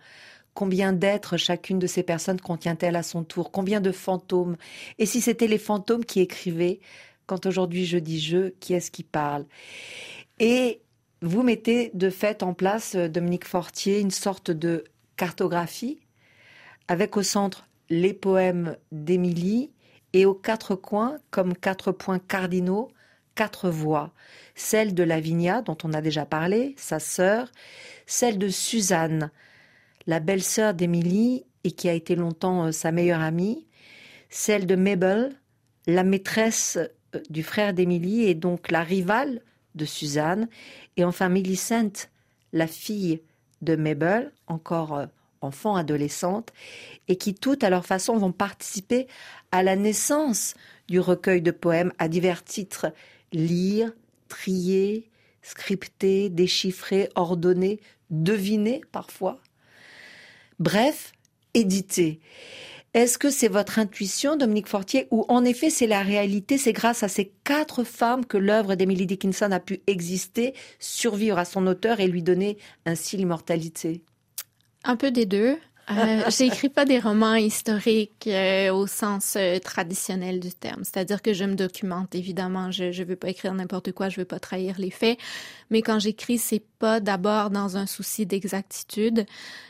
Combien 0.54 0.94
d'êtres 0.94 1.38
chacune 1.38 1.80
de 1.80 1.88
ces 1.88 2.04
personnes 2.04 2.42
contient-elle 2.42 2.96
à 2.96 3.04
son 3.04 3.24
tour? 3.24 3.52
Combien 3.52 3.80
de 3.80 3.92
fantômes? 3.92 4.58
Et 4.98 5.06
si 5.06 5.22
c'était 5.22 5.48
les 5.48 5.60
fantômes 5.60 6.04
qui 6.04 6.20
écrivaient, 6.20 6.80
quand 7.28 7.46
aujourd'hui 7.46 7.86
je 7.86 7.98
dis 7.98 8.20
je, 8.20 8.50
qui 8.60 8.74
est-ce 8.74 8.92
qui 8.92 9.04
parle? 9.04 9.46
Et 10.40 10.82
vous 11.22 11.44
mettez 11.44 11.92
de 11.94 12.10
fait 12.10 12.44
en 12.44 12.54
place, 12.54 12.96
euh, 12.96 13.08
Dominique 13.08 13.46
Fortier, 13.46 14.00
une 14.00 14.12
sorte 14.12 14.52
de 14.52 14.84
cartographie 15.18 16.00
avec 16.88 17.16
au 17.16 17.24
centre 17.24 17.68
les 17.90 18.14
poèmes 18.14 18.76
d'Émilie 18.92 19.72
et 20.14 20.26
aux 20.26 20.34
quatre 20.34 20.76
coins, 20.76 21.18
comme 21.30 21.56
quatre 21.56 21.92
points 21.92 22.20
cardinaux, 22.20 22.90
quatre 23.36 23.70
voix. 23.70 24.12
Celle 24.56 24.94
de 24.94 25.04
Lavinia, 25.04 25.62
dont 25.62 25.78
on 25.84 25.94
a 25.94 26.02
déjà 26.02 26.26
parlé, 26.26 26.74
sa 26.78 27.00
sœur, 27.00 27.52
celle 28.06 28.38
de 28.38 28.50
Suzanne, 28.50 29.32
la 30.08 30.20
belle-sœur 30.20 30.74
d'Émilie 30.74 31.46
et 31.64 31.72
qui 31.72 31.88
a 31.88 31.94
été 31.94 32.16
longtemps 32.16 32.66
euh, 32.66 32.72
sa 32.72 32.92
meilleure 32.92 33.22
amie, 33.22 33.68
celle 34.30 34.66
de 34.66 34.76
Mabel, 34.76 35.34
la 35.86 36.04
maîtresse 36.04 36.78
euh, 37.16 37.20
du 37.30 37.44
frère 37.44 37.74
d'Émilie 37.74 38.24
et 38.24 38.36
donc 38.36 38.72
la 38.72 38.82
rivale 38.82 39.42
de 39.76 39.86
Suzanne, 39.86 40.48
et 40.98 41.06
enfin 41.06 41.30
Millicent, 41.30 42.08
la 42.54 42.68
fille 42.68 43.22
de 43.62 43.76
Mabel, 43.76 44.32
encore 44.48 44.96
euh, 44.96 45.06
enfant 45.42 45.76
adolescente, 45.76 46.52
et 47.08 47.16
qui 47.16 47.34
toutes 47.34 47.64
à 47.64 47.70
leur 47.70 47.86
façon 47.86 48.18
vont 48.18 48.32
participer 48.32 49.08
à 49.52 49.64
la 49.64 49.76
naissance 49.76 50.54
du 50.88 51.00
recueil 51.00 51.42
de 51.42 51.52
poèmes 51.52 51.94
à 52.00 52.08
divers 52.08 52.44
titres 52.44 52.88
lire, 53.32 53.92
trier, 54.28 55.10
scripter, 55.42 56.30
déchiffrer, 56.30 57.10
ordonner, 57.16 57.80
deviner 58.10 58.82
parfois. 58.92 59.40
Bref, 60.60 61.12
éditer. 61.54 62.20
Est-ce 62.94 63.18
que 63.18 63.30
c'est 63.30 63.48
votre 63.48 63.80
intuition, 63.80 64.36
Dominique 64.36 64.68
Fortier, 64.68 65.08
ou 65.12 65.24
en 65.30 65.46
effet 65.46 65.70
c'est 65.70 65.88
la 65.88 66.02
réalité, 66.02 66.58
c'est 66.58 66.74
grâce 66.74 67.04
à 67.04 67.08
ces 67.08 67.32
quatre 67.46 67.86
femmes 67.86 68.26
que 68.26 68.38
l'œuvre 68.38 68.76
d'Emily 68.76 69.06
Dickinson 69.06 69.50
a 69.54 69.62
pu 69.62 69.80
exister, 69.88 70.54
survivre 70.78 71.38
à 71.38 71.46
son 71.46 71.68
auteur 71.68 72.02
et 72.02 72.08
lui 72.08 72.22
donner 72.22 72.58
ainsi 72.86 73.16
l'immortalité 73.16 74.04
Un 74.84 74.98
peu 74.98 75.10
des 75.10 75.26
deux. 75.26 75.58
Euh, 75.92 76.30
J'écris 76.30 76.70
pas 76.70 76.86
des 76.86 77.00
romans 77.00 77.36
historiques 77.36 78.28
euh, 78.28 78.74
au 78.74 78.88
sens 78.88 79.36
euh, 79.38 79.60
traditionnel 79.60 80.40
du 80.40 80.54
terme, 80.54 80.84
c'est-à-dire 80.84 81.22
que 81.22 81.34
je 81.34 81.44
me 81.44 81.56
documente 81.56 82.16
évidemment. 82.16 82.72
Je 82.72 82.86
ne 82.86 83.06
veux 83.06 83.16
pas 83.16 83.30
écrire 83.30 83.54
n'importe 83.54 83.92
quoi, 83.92 84.10
je 84.10 84.22
veux 84.22 84.26
pas 84.26 84.40
trahir 84.40 84.76
les 84.78 84.92
faits, 84.92 85.18
mais 85.70 85.82
quand 85.82 86.00
j'écris, 86.00 86.38
c'est 86.38 86.64
pas 86.80 87.00
d'abord 87.00 87.50
dans 87.50 87.78
un 87.78 87.86
souci 87.86 88.26
d'exactitude. 88.26 89.26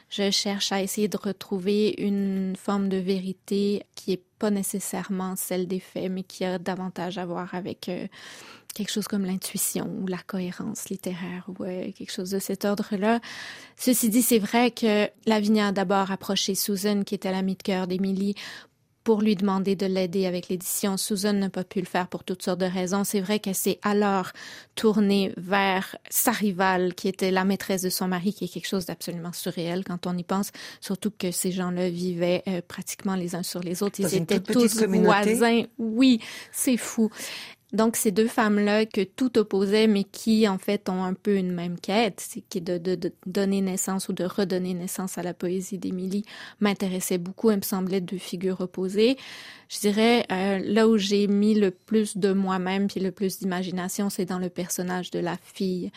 Je 0.09 0.29
cherche 0.29 0.71
à 0.71 0.81
essayer 0.81 1.07
de 1.07 1.17
retrouver 1.17 1.95
une 1.97 2.55
forme 2.57 2.89
de 2.89 2.97
vérité 2.97 3.83
qui 3.95 4.11
est 4.13 4.23
pas 4.39 4.51
nécessairement 4.51 5.35
celle 5.35 5.67
des 5.67 5.79
faits, 5.79 6.11
mais 6.11 6.23
qui 6.23 6.43
a 6.43 6.59
davantage 6.59 7.17
à 7.17 7.25
voir 7.25 7.55
avec 7.55 7.89
quelque 8.73 8.91
chose 8.91 9.07
comme 9.07 9.25
l'intuition 9.25 9.89
ou 10.01 10.07
la 10.07 10.17
cohérence 10.17 10.89
littéraire 10.89 11.45
ou 11.47 11.63
euh, 11.63 11.91
quelque 11.91 12.11
chose 12.11 12.29
de 12.29 12.39
cet 12.39 12.65
ordre-là. 12.65 13.19
Ceci 13.77 14.09
dit, 14.09 14.21
c'est 14.21 14.39
vrai 14.39 14.71
que 14.71 15.09
Lavinia 15.25 15.67
a 15.67 15.71
d'abord 15.71 16.11
approché 16.11 16.55
Susan, 16.55 17.03
qui 17.03 17.15
était 17.15 17.31
l'amie 17.31 17.55
de 17.55 17.63
cœur 17.63 17.87
d'Émilie, 17.87 18.35
pour 19.03 19.21
lui 19.21 19.35
demander 19.35 19.75
de 19.75 19.85
l'aider 19.85 20.25
avec 20.25 20.49
l'édition. 20.49 20.95
Susan 20.97 21.33
n'a 21.33 21.49
pas 21.49 21.63
pu 21.63 21.79
le 21.79 21.85
faire 21.85 22.07
pour 22.07 22.23
toutes 22.23 22.43
sortes 22.43 22.59
de 22.59 22.65
raisons. 22.65 23.03
C'est 23.03 23.19
vrai 23.19 23.39
qu'elle 23.39 23.55
s'est 23.55 23.79
alors 23.81 24.31
tournée 24.75 25.33
vers 25.37 25.95
sa 26.09 26.31
rivale, 26.31 26.93
qui 26.93 27.07
était 27.07 27.31
la 27.31 27.43
maîtresse 27.43 27.81
de 27.81 27.89
son 27.89 28.07
mari, 28.07 28.33
qui 28.33 28.45
est 28.45 28.47
quelque 28.47 28.67
chose 28.67 28.85
d'absolument 28.85 29.33
surréel 29.33 29.83
quand 29.83 30.05
on 30.05 30.17
y 30.17 30.23
pense, 30.23 30.51
surtout 30.81 31.11
que 31.11 31.31
ces 31.31 31.51
gens-là 31.51 31.89
vivaient 31.89 32.43
euh, 32.47 32.61
pratiquement 32.67 33.15
les 33.15 33.35
uns 33.35 33.43
sur 33.43 33.61
les 33.61 33.81
autres. 33.81 33.99
Ils 33.99 34.15
étaient 34.15 34.39
tous 34.39 34.83
voisins. 34.83 35.63
Oui, 35.79 36.19
c'est 36.51 36.77
fou. 36.77 37.09
Donc, 37.73 37.95
ces 37.95 38.11
deux 38.11 38.27
femmes-là 38.27 38.85
que 38.85 39.01
tout 39.01 39.37
opposait, 39.37 39.87
mais 39.87 40.03
qui, 40.03 40.47
en 40.47 40.57
fait, 40.57 40.89
ont 40.89 41.03
un 41.03 41.13
peu 41.13 41.37
une 41.37 41.51
même 41.51 41.79
quête, 41.79 42.19
c'est 42.19 42.41
qui 42.41 42.59
de, 42.59 42.97
donner 43.25 43.61
naissance 43.61 44.09
ou 44.09 44.13
de 44.13 44.25
redonner 44.25 44.73
naissance 44.73 45.17
à 45.17 45.23
la 45.23 45.33
poésie 45.33 45.77
d'Émilie, 45.77 46.25
m'intéressait 46.59 47.17
beaucoup. 47.17 47.49
Elle 47.49 47.57
me 47.57 47.61
semblait 47.61 48.01
deux 48.01 48.17
figures 48.17 48.59
opposées. 48.59 49.17
Je 49.69 49.79
dirais, 49.79 50.25
euh, 50.31 50.59
là 50.65 50.87
où 50.87 50.97
j'ai 50.97 51.27
mis 51.27 51.53
le 51.53 51.71
plus 51.71 52.17
de 52.17 52.33
moi-même 52.33 52.87
puis 52.87 52.99
le 52.99 53.11
plus 53.11 53.39
d'imagination, 53.39 54.09
c'est 54.09 54.25
dans 54.25 54.39
le 54.39 54.49
personnage 54.49 55.11
de 55.11 55.19
la 55.19 55.37
fille 55.37 55.91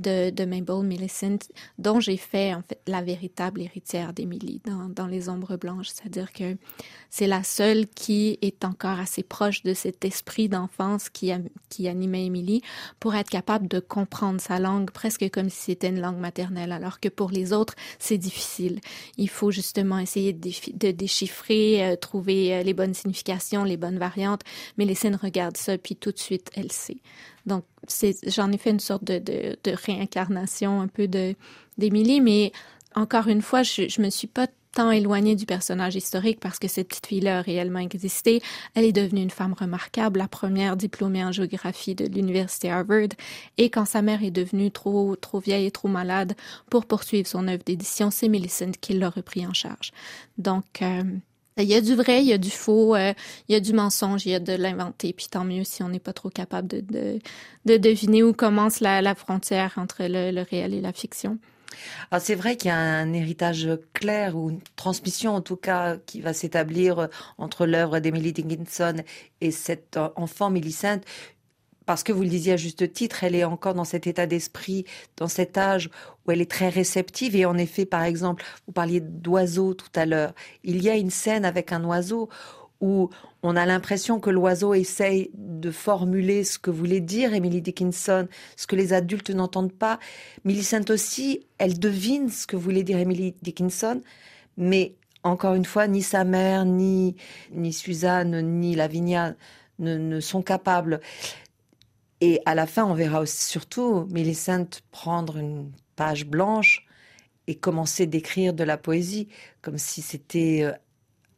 de, 0.00 0.44
Mabel 0.44 0.82
Millicent, 0.84 1.38
dont 1.78 2.00
j'ai 2.00 2.16
fait 2.16 2.54
en 2.54 2.62
fait 2.62 2.80
la 2.86 3.02
véritable 3.02 3.62
héritière 3.62 4.12
d'Emily 4.12 4.60
dans, 4.64 4.88
dans 4.88 5.06
Les 5.06 5.28
Ombres 5.28 5.56
Blanches. 5.56 5.88
C'est-à-dire 5.88 6.32
que 6.32 6.56
c'est 7.10 7.26
la 7.26 7.42
seule 7.42 7.86
qui 7.86 8.38
est 8.42 8.64
encore 8.64 8.98
assez 8.98 9.22
proche 9.22 9.62
de 9.62 9.74
cet 9.74 10.04
esprit 10.04 10.48
d'enfance 10.48 11.08
qui, 11.08 11.32
qui 11.68 11.88
animait 11.88 12.26
Emily 12.26 12.62
pour 13.00 13.14
être 13.14 13.30
capable 13.30 13.66
de 13.68 13.80
comprendre 13.80 14.40
sa 14.40 14.58
langue 14.58 14.90
presque 14.90 15.28
comme 15.30 15.48
si 15.48 15.58
c'était 15.58 15.88
une 15.88 16.00
langue 16.00 16.18
maternelle, 16.18 16.72
alors 16.72 17.00
que 17.00 17.08
pour 17.08 17.30
les 17.30 17.52
autres, 17.52 17.74
c'est 17.98 18.18
difficile. 18.18 18.80
Il 19.16 19.28
faut 19.28 19.50
justement 19.50 19.98
essayer 19.98 20.32
de, 20.32 20.90
déchiffrer, 20.90 21.84
euh, 21.84 21.96
trouver 21.96 22.54
euh, 22.54 22.62
les 22.62 22.74
bonnes 22.74 22.94
significations, 22.94 23.64
les 23.64 23.76
bonnes 23.76 23.98
variantes. 23.98 24.42
Scènes 24.98 25.16
regardent 25.16 25.56
ça, 25.56 25.78
puis 25.78 25.94
tout 25.94 26.10
de 26.10 26.18
suite, 26.18 26.50
elle 26.54 26.72
sait. 26.72 26.96
Donc, 27.48 27.64
j'en 28.26 28.52
ai 28.52 28.58
fait 28.58 28.70
une 28.70 28.80
sorte 28.80 29.04
de, 29.04 29.56
réincarnation 29.66 30.80
un 30.80 30.88
peu 30.88 31.08
d'Émilie, 31.08 32.20
mais 32.20 32.52
encore 32.94 33.28
une 33.28 33.42
fois, 33.42 33.62
je, 33.62 33.88
je 33.88 34.00
me 34.00 34.10
suis 34.10 34.28
pas 34.28 34.46
tant 34.72 34.90
éloignée 34.90 35.34
du 35.34 35.46
personnage 35.46 35.96
historique 35.96 36.40
parce 36.40 36.58
que 36.58 36.68
cette 36.68 36.88
petite 36.88 37.06
fille-là 37.06 37.38
a 37.38 37.42
réellement 37.42 37.78
existé. 37.80 38.40
Elle 38.74 38.84
est 38.84 38.92
devenue 38.92 39.22
une 39.22 39.30
femme 39.30 39.54
remarquable, 39.58 40.18
la 40.18 40.28
première 40.28 40.76
diplômée 40.76 41.24
en 41.24 41.32
géographie 41.32 41.94
de 41.94 42.06
l'université 42.06 42.70
Harvard. 42.70 43.08
Et 43.56 43.70
quand 43.70 43.86
sa 43.86 44.02
mère 44.02 44.22
est 44.22 44.30
devenue 44.30 44.70
trop, 44.70 45.16
trop 45.16 45.40
vieille 45.40 45.66
et 45.66 45.70
trop 45.70 45.88
malade 45.88 46.34
pour 46.70 46.86
poursuivre 46.86 47.26
son 47.26 47.48
œuvre 47.48 47.64
d'édition, 47.64 48.10
c'est 48.10 48.28
Millicent 48.28 48.72
qui 48.80 48.92
l'a 48.94 49.10
repris 49.10 49.46
en 49.46 49.52
charge. 49.52 49.92
Donc, 50.36 50.82
euh, 50.82 51.02
Il 51.58 51.64
y 51.64 51.74
a 51.74 51.80
du 51.80 51.94
vrai, 51.94 52.22
il 52.22 52.28
y 52.28 52.32
a 52.32 52.38
du 52.38 52.50
faux, 52.50 52.96
il 52.96 53.14
y 53.48 53.54
a 53.54 53.60
du 53.60 53.72
mensonge, 53.72 54.24
il 54.26 54.30
y 54.30 54.34
a 54.34 54.40
de 54.40 54.52
l'inventé. 54.52 55.12
Puis 55.12 55.26
tant 55.30 55.44
mieux 55.44 55.64
si 55.64 55.82
on 55.82 55.88
n'est 55.88 55.98
pas 55.98 56.12
trop 56.12 56.30
capable 56.30 56.68
de, 56.68 56.80
de, 56.80 57.18
de, 57.64 57.76
deviner 57.76 58.22
où 58.22 58.32
commence 58.32 58.80
la, 58.80 59.02
la 59.02 59.14
frontière 59.14 59.74
entre 59.76 60.04
le, 60.04 60.30
le 60.30 60.42
réel 60.42 60.72
et 60.74 60.80
la 60.80 60.92
fiction. 60.92 61.38
Alors 62.10 62.22
c'est 62.22 62.34
vrai 62.34 62.56
qu'il 62.56 62.68
y 62.68 62.72
a 62.72 62.78
un 62.78 63.12
héritage 63.12 63.68
clair 63.92 64.36
ou 64.36 64.50
une 64.50 64.60
transmission 64.76 65.34
en 65.34 65.40
tout 65.40 65.56
cas 65.56 65.96
qui 66.06 66.20
va 66.20 66.32
s'établir 66.32 67.08
entre 67.36 67.66
l'œuvre 67.66 67.98
d'Emily 67.98 68.32
Dickinson 68.32 68.96
et 69.40 69.50
cet 69.50 69.98
enfant 70.16 70.50
Millicent 70.50 71.00
parce 71.88 72.02
que 72.02 72.12
vous 72.12 72.20
le 72.20 72.28
disiez 72.28 72.52
à 72.52 72.56
juste 72.58 72.92
titre, 72.92 73.24
elle 73.24 73.34
est 73.34 73.44
encore 73.44 73.72
dans 73.72 73.86
cet 73.86 74.06
état 74.06 74.26
d'esprit, 74.26 74.84
dans 75.16 75.26
cet 75.26 75.56
âge 75.56 75.88
où 76.26 76.30
elle 76.30 76.42
est 76.42 76.50
très 76.50 76.68
réceptive. 76.68 77.34
Et 77.34 77.46
en 77.46 77.56
effet, 77.56 77.86
par 77.86 78.02
exemple, 78.02 78.44
vous 78.66 78.74
parliez 78.74 79.00
d'oiseaux 79.00 79.72
tout 79.72 79.88
à 79.94 80.04
l'heure. 80.04 80.34
Il 80.64 80.82
y 80.82 80.90
a 80.90 80.96
une 80.96 81.08
scène 81.08 81.46
avec 81.46 81.72
un 81.72 81.82
oiseau 81.84 82.28
où 82.82 83.08
on 83.42 83.56
a 83.56 83.64
l'impression 83.64 84.20
que 84.20 84.28
l'oiseau 84.28 84.74
essaye 84.74 85.30
de 85.32 85.70
formuler 85.70 86.44
ce 86.44 86.58
que 86.58 86.70
voulait 86.70 87.00
dire 87.00 87.32
Emily 87.32 87.62
Dickinson, 87.62 88.28
ce 88.56 88.66
que 88.66 88.76
les 88.76 88.92
adultes 88.92 89.30
n'entendent 89.30 89.72
pas. 89.72 89.98
Millicent 90.44 90.90
aussi, 90.90 91.46
elle 91.56 91.78
devine 91.78 92.28
ce 92.28 92.46
que 92.46 92.56
voulait 92.56 92.82
dire 92.82 92.98
Emily 92.98 93.34
Dickinson, 93.40 94.02
mais 94.58 94.94
encore 95.22 95.54
une 95.54 95.64
fois, 95.64 95.88
ni 95.88 96.02
sa 96.02 96.24
mère, 96.24 96.66
ni, 96.66 97.16
ni 97.50 97.72
Suzanne, 97.72 98.42
ni 98.60 98.74
Lavinia 98.74 99.36
ne, 99.78 99.96
ne 99.96 100.20
sont 100.20 100.42
capables. 100.42 101.00
Et 102.20 102.40
à 102.46 102.54
la 102.54 102.66
fin, 102.66 102.84
on 102.84 102.94
verra 102.94 103.20
aussi, 103.20 103.44
surtout 103.44 104.06
Millicent 104.10 104.66
prendre 104.90 105.36
une 105.36 105.70
page 105.96 106.26
blanche 106.26 106.86
et 107.46 107.54
commencer 107.54 108.06
d'écrire 108.06 108.52
de 108.52 108.64
la 108.64 108.76
poésie, 108.76 109.28
comme 109.62 109.78
si 109.78 110.02
c'était 110.02 110.62
euh, 110.64 110.72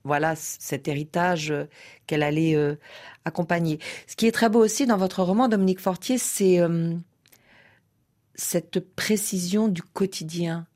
voilà 0.05 0.35
cet 0.37 0.89
héritage 0.89 1.51
euh, 1.51 1.67
qu'elle 2.07 2.23
allait 2.23 2.57
euh, 2.57 2.77
accompagner. 3.25 3.79
Ce 4.07 4.17
qui 4.17 4.27
est 4.27 4.33
très 4.33 4.49
beau 4.49 4.61
aussi 4.65 4.87
dans 4.87 4.97
votre 4.97 5.23
roman, 5.23 5.49
Dominique 5.49 5.81
Fortier, 5.81 6.19
c'est 6.19 6.61
cette 8.35 8.81
précision 8.81 9.69
du 9.69 9.83
quotidien. 9.83 10.67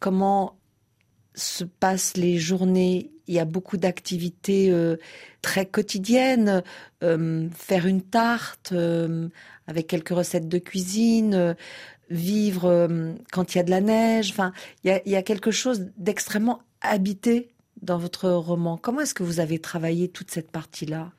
Comment 0.00 0.59
se 1.34 1.64
passent 1.64 2.16
les 2.16 2.38
journées. 2.38 3.10
Il 3.26 3.34
y 3.34 3.38
a 3.38 3.44
beaucoup 3.44 3.76
d'activités 3.76 4.70
euh, 4.70 4.96
très 5.42 5.66
quotidiennes. 5.66 6.62
Euh, 7.02 7.48
faire 7.54 7.86
une 7.86 8.02
tarte 8.02 8.72
euh, 8.72 9.28
avec 9.66 9.86
quelques 9.86 10.10
recettes 10.10 10.48
de 10.48 10.58
cuisine, 10.58 11.54
vivre 12.10 12.88
quand 13.30 13.54
il 13.54 13.58
y 13.58 13.60
a 13.60 13.64
de 13.64 13.70
la 13.70 13.80
neige. 13.80 14.30
Enfin, 14.30 14.52
il 14.82 15.00
y 15.06 15.16
a 15.16 15.22
quelque 15.22 15.52
chose 15.52 15.92
d'extrêmement 15.96 16.60
habité 16.80 17.52
dans 17.82 17.98
votre 17.98 18.28
roman. 18.30 18.76
Comment 18.76 19.02
est-ce 19.02 19.14
que 19.14 19.22
vous 19.22 19.38
avez 19.38 19.60
travaillé 19.60 20.08
toute 20.08 20.32
cette 20.32 20.50
partie-là? 20.50 21.12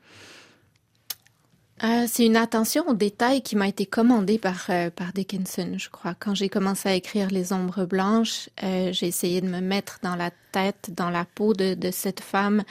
Euh, 1.84 2.04
c'est 2.06 2.24
une 2.24 2.36
attention 2.36 2.86
aux 2.88 2.94
détails 2.94 3.42
qui 3.42 3.56
m'a 3.56 3.66
été 3.66 3.86
commandée 3.86 4.38
par, 4.38 4.66
euh, 4.68 4.90
par 4.90 5.12
Dickinson, 5.12 5.74
je 5.76 5.90
crois. 5.90 6.14
Quand 6.14 6.34
j'ai 6.34 6.48
commencé 6.48 6.88
à 6.88 6.94
écrire 6.94 7.28
Les 7.30 7.52
Ombres 7.52 7.86
Blanches, 7.86 8.48
euh, 8.62 8.92
j'ai 8.92 9.06
essayé 9.08 9.40
de 9.40 9.48
me 9.48 9.60
mettre 9.60 9.98
dans 10.02 10.14
la 10.14 10.30
tête, 10.52 10.90
dans 10.96 11.10
la 11.10 11.24
peau 11.24 11.54
de, 11.54 11.74
de 11.74 11.90
cette 11.90 12.20
femme 12.20 12.62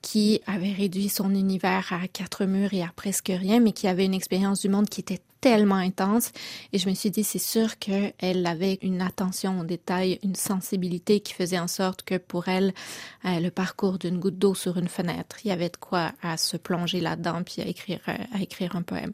qui 0.00 0.40
avait 0.46 0.72
réduit 0.72 1.08
son 1.08 1.34
univers 1.34 1.92
à 1.92 2.08
quatre 2.08 2.44
murs 2.44 2.74
et 2.74 2.82
à 2.82 2.92
presque 2.94 3.32
rien, 3.34 3.60
mais 3.60 3.72
qui 3.72 3.88
avait 3.88 4.04
une 4.04 4.14
expérience 4.14 4.60
du 4.60 4.68
monde 4.68 4.88
qui 4.88 5.00
était 5.00 5.20
tellement 5.44 5.74
intense. 5.74 6.32
Et 6.72 6.78
je 6.78 6.88
me 6.88 6.94
suis 6.94 7.10
dit, 7.10 7.22
c'est 7.22 7.38
sûr 7.38 7.78
qu'elle 7.78 8.46
avait 8.46 8.78
une 8.80 9.02
attention 9.02 9.60
aux 9.60 9.64
détails, 9.64 10.18
une 10.22 10.36
sensibilité 10.36 11.20
qui 11.20 11.34
faisait 11.34 11.58
en 11.58 11.68
sorte 11.68 12.02
que 12.02 12.16
pour 12.16 12.48
elle, 12.48 12.72
euh, 13.26 13.40
le 13.40 13.50
parcours 13.50 13.98
d'une 13.98 14.18
goutte 14.18 14.38
d'eau 14.38 14.54
sur 14.54 14.78
une 14.78 14.88
fenêtre, 14.88 15.36
il 15.44 15.48
y 15.48 15.50
avait 15.50 15.68
de 15.68 15.76
quoi 15.76 16.12
à 16.22 16.38
se 16.38 16.56
plonger 16.56 17.00
là-dedans 17.02 17.42
puis 17.44 17.60
à 17.60 17.66
écrire, 17.66 18.00
euh, 18.08 18.16
à 18.32 18.40
écrire 18.40 18.74
un 18.74 18.80
poème. 18.80 19.12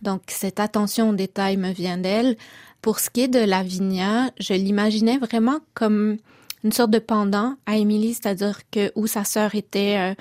Donc, 0.00 0.22
cette 0.28 0.60
attention 0.60 1.10
aux 1.10 1.14
détails 1.14 1.58
me 1.58 1.72
vient 1.72 1.98
d'elle. 1.98 2.38
Pour 2.80 2.98
ce 2.98 3.10
qui 3.10 3.20
est 3.20 3.28
de 3.28 3.44
Lavinia, 3.44 4.30
je 4.40 4.54
l'imaginais 4.54 5.18
vraiment 5.18 5.58
comme 5.74 6.16
une 6.64 6.72
sorte 6.72 6.90
de 6.90 7.00
pendant 7.00 7.56
à 7.66 7.76
Émilie, 7.76 8.14
c'est-à-dire 8.14 8.60
que 8.70 8.92
où 8.94 9.06
sa 9.06 9.24
sœur 9.24 9.54
était 9.54 9.98
euh, 9.98 10.14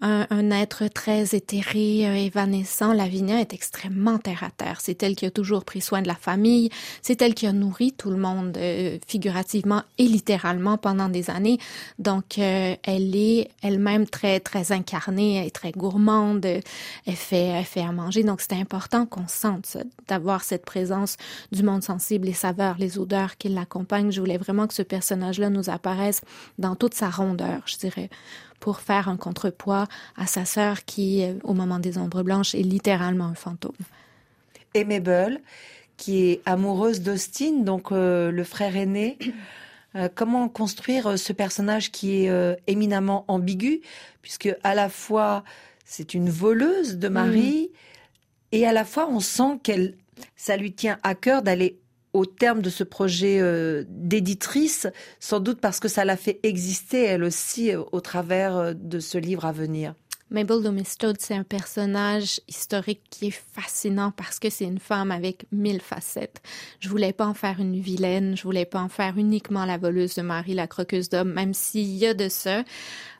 un, 0.00 0.50
être 0.50 0.88
très 0.88 1.34
éthéré, 1.34 2.06
euh, 2.06 2.14
évanescent. 2.14 2.92
Lavinia 2.92 3.40
est 3.40 3.54
extrêmement 3.54 4.18
terre 4.18 4.44
à 4.44 4.50
terre. 4.50 4.80
C'est 4.80 5.02
elle 5.02 5.16
qui 5.16 5.24
a 5.24 5.30
toujours 5.30 5.64
pris 5.64 5.80
soin 5.80 6.02
de 6.02 6.08
la 6.08 6.14
famille. 6.14 6.68
C'est 7.00 7.22
elle 7.22 7.34
qui 7.34 7.46
a 7.46 7.52
nourri 7.52 7.92
tout 7.92 8.10
le 8.10 8.16
monde 8.16 8.56
euh, 8.58 8.98
figurativement 9.06 9.82
et 9.98 10.06
littéralement 10.06 10.76
pendant 10.76 11.08
des 11.08 11.30
années. 11.30 11.58
Donc, 11.98 12.38
euh, 12.38 12.76
elle 12.82 13.16
est 13.16 13.48
elle-même 13.62 14.06
très 14.06 14.40
très 14.40 14.72
incarnée, 14.72 15.36
elle 15.36 15.46
est 15.46 15.54
très 15.54 15.72
gourmande. 15.72 16.44
Elle 16.44 16.62
fait 17.16 17.44
elle 17.44 17.64
fait 17.64 17.82
à 17.82 17.92
manger. 17.92 18.24
Donc, 18.24 18.40
c'est 18.40 18.54
important 18.54 19.06
qu'on 19.06 19.28
sente 19.28 19.76
d'avoir 20.08 20.42
cette 20.42 20.64
présence 20.64 21.16
du 21.52 21.62
monde 21.62 21.82
sensible, 21.82 22.26
les 22.26 22.32
saveurs, 22.32 22.76
les 22.78 22.98
odeurs 22.98 23.36
qui 23.38 23.48
l'accompagnent. 23.48 24.10
Je 24.10 24.20
voulais 24.20 24.38
vraiment 24.38 24.66
que 24.66 24.74
ce 24.74 24.82
personnage-là 24.82 25.50
nous 25.50 25.70
apparaisse 25.70 26.20
dans 26.58 26.74
toute 26.74 26.94
sa 26.94 27.08
rondeur, 27.08 27.62
je 27.66 27.76
dirais 27.76 28.10
pour 28.64 28.80
faire 28.80 29.10
un 29.10 29.18
contrepoids 29.18 29.86
à 30.16 30.26
sa 30.26 30.46
sœur 30.46 30.86
qui, 30.86 31.22
euh, 31.22 31.34
au 31.44 31.52
moment 31.52 31.78
des 31.78 31.98
ombres 31.98 32.22
blanches, 32.22 32.54
est 32.54 32.62
littéralement 32.62 33.26
un 33.26 33.34
fantôme. 33.34 33.76
Et 34.72 34.86
Mabel, 34.86 35.42
qui 35.98 36.24
est 36.30 36.40
amoureuse 36.46 37.02
d'Austin, 37.02 37.60
donc 37.60 37.92
euh, 37.92 38.30
le 38.30 38.42
frère 38.42 38.74
aîné. 38.74 39.18
Euh, 39.96 40.08
comment 40.12 40.48
construire 40.48 41.18
ce 41.18 41.34
personnage 41.34 41.92
qui 41.92 42.24
est 42.24 42.56
éminemment 42.66 43.26
ambigu, 43.28 43.82
puisque 44.22 44.48
à 44.64 44.74
la 44.74 44.88
fois 44.88 45.44
c'est 45.84 46.14
une 46.14 46.30
voleuse 46.30 46.96
de 46.96 47.08
Marie, 47.08 47.70
et 48.50 48.66
à 48.66 48.72
la 48.72 48.86
fois 48.86 49.08
on 49.10 49.20
sent 49.20 49.60
qu'elle, 49.62 49.94
ça 50.36 50.56
lui 50.56 50.72
tient 50.72 50.98
à 51.02 51.14
cœur 51.14 51.42
d'aller 51.42 51.78
au 52.14 52.24
terme 52.24 52.62
de 52.62 52.70
ce 52.70 52.84
projet 52.84 53.40
euh, 53.40 53.84
d'éditrice, 53.88 54.86
sans 55.20 55.40
doute 55.40 55.60
parce 55.60 55.80
que 55.80 55.88
ça 55.88 56.04
l'a 56.04 56.16
fait 56.16 56.40
exister 56.44 57.02
elle 57.02 57.24
aussi 57.24 57.72
euh, 57.72 57.82
au 57.92 58.00
travers 58.00 58.56
euh, 58.56 58.72
de 58.72 59.00
ce 59.00 59.18
livre 59.18 59.44
à 59.44 59.52
venir. 59.52 59.94
Mabel 60.30 60.62
Domistode, 60.62 61.16
c'est 61.20 61.34
un 61.34 61.44
personnage 61.44 62.40
historique 62.48 63.02
qui 63.10 63.26
est 63.26 63.42
fascinant 63.52 64.10
parce 64.10 64.38
que 64.38 64.48
c'est 64.48 64.64
une 64.64 64.78
femme 64.78 65.10
avec 65.10 65.46
mille 65.52 65.80
facettes. 65.80 66.40
Je 66.80 66.88
voulais 66.88 67.12
pas 67.12 67.26
en 67.26 67.34
faire 67.34 67.60
une 67.60 67.78
vilaine, 67.78 68.36
je 68.36 68.42
voulais 68.42 68.64
pas 68.64 68.80
en 68.80 68.88
faire 68.88 69.18
uniquement 69.18 69.64
la 69.64 69.76
voleuse 69.76 70.14
de 70.14 70.22
Marie, 70.22 70.54
la 70.54 70.66
croqueuse 70.66 71.08
d'homme, 71.08 71.32
même 71.32 71.52
s'il 71.52 71.94
y 71.94 72.06
a 72.06 72.14
de 72.14 72.28
ça 72.28 72.64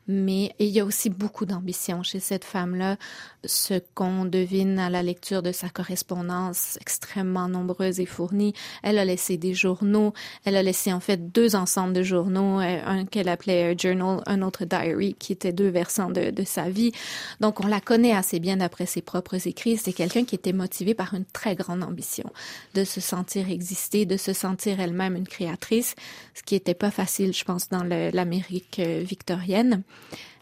mais 0.06 0.54
il 0.58 0.68
y 0.68 0.80
a 0.80 0.84
aussi 0.84 1.10
beaucoup 1.10 1.46
d'ambition 1.46 2.02
chez 2.02 2.20
cette 2.20 2.44
femme-là, 2.44 2.96
ce 3.44 3.74
qu'on 3.94 4.24
devine 4.24 4.78
à 4.78 4.90
la 4.90 5.02
lecture 5.02 5.42
de 5.42 5.52
sa 5.52 5.68
correspondance 5.68 6.78
extrêmement 6.80 7.48
nombreuse 7.48 8.00
et 8.00 8.06
fournie. 8.06 8.54
Elle 8.82 8.98
a 8.98 9.04
laissé 9.04 9.36
des 9.36 9.54
journaux, 9.54 10.12
elle 10.44 10.56
a 10.56 10.62
laissé 10.62 10.92
en 10.92 11.00
fait 11.00 11.32
deux 11.32 11.56
ensembles 11.56 11.92
de 11.92 12.02
journaux, 12.02 12.60
euh, 12.60 12.80
un 12.84 13.04
qu'elle 13.04 13.28
appelait 13.28 13.76
journal, 13.78 14.22
un 14.26 14.42
autre 14.42 14.64
diary, 14.64 15.14
qui 15.18 15.32
étaient 15.32 15.52
deux 15.52 15.68
versants 15.68 16.10
de, 16.10 16.30
de 16.30 16.44
sa 16.44 16.68
vie. 16.68 16.92
Donc 17.40 17.60
on 17.64 17.66
la 17.66 17.80
connaît 17.80 18.12
assez 18.12 18.40
bien 18.40 18.56
d'après 18.58 18.86
ses 18.86 19.02
propres 19.02 19.46
écrits. 19.46 19.76
C'est 19.76 19.92
quelqu'un 19.92 20.24
qui 20.24 20.34
était 20.34 20.52
motivé 20.52 20.94
par 20.94 21.14
une 21.14 21.24
très 21.24 21.54
grande 21.54 21.82
ambition, 21.82 22.30
de 22.74 22.84
se 22.84 23.00
sentir 23.00 23.50
exister, 23.50 24.06
de 24.06 24.16
se 24.16 24.32
sentir 24.32 24.80
elle-même 24.80 25.16
une 25.16 25.28
créatrice, 25.28 25.94
ce 26.34 26.42
qui 26.42 26.54
n'était 26.54 26.74
pas 26.74 26.90
facile, 26.90 27.32
je 27.32 27.44
pense, 27.44 27.68
dans 27.68 27.84
l'Amérique 27.84 28.78
euh, 28.78 29.02
victorienne. 29.04 29.82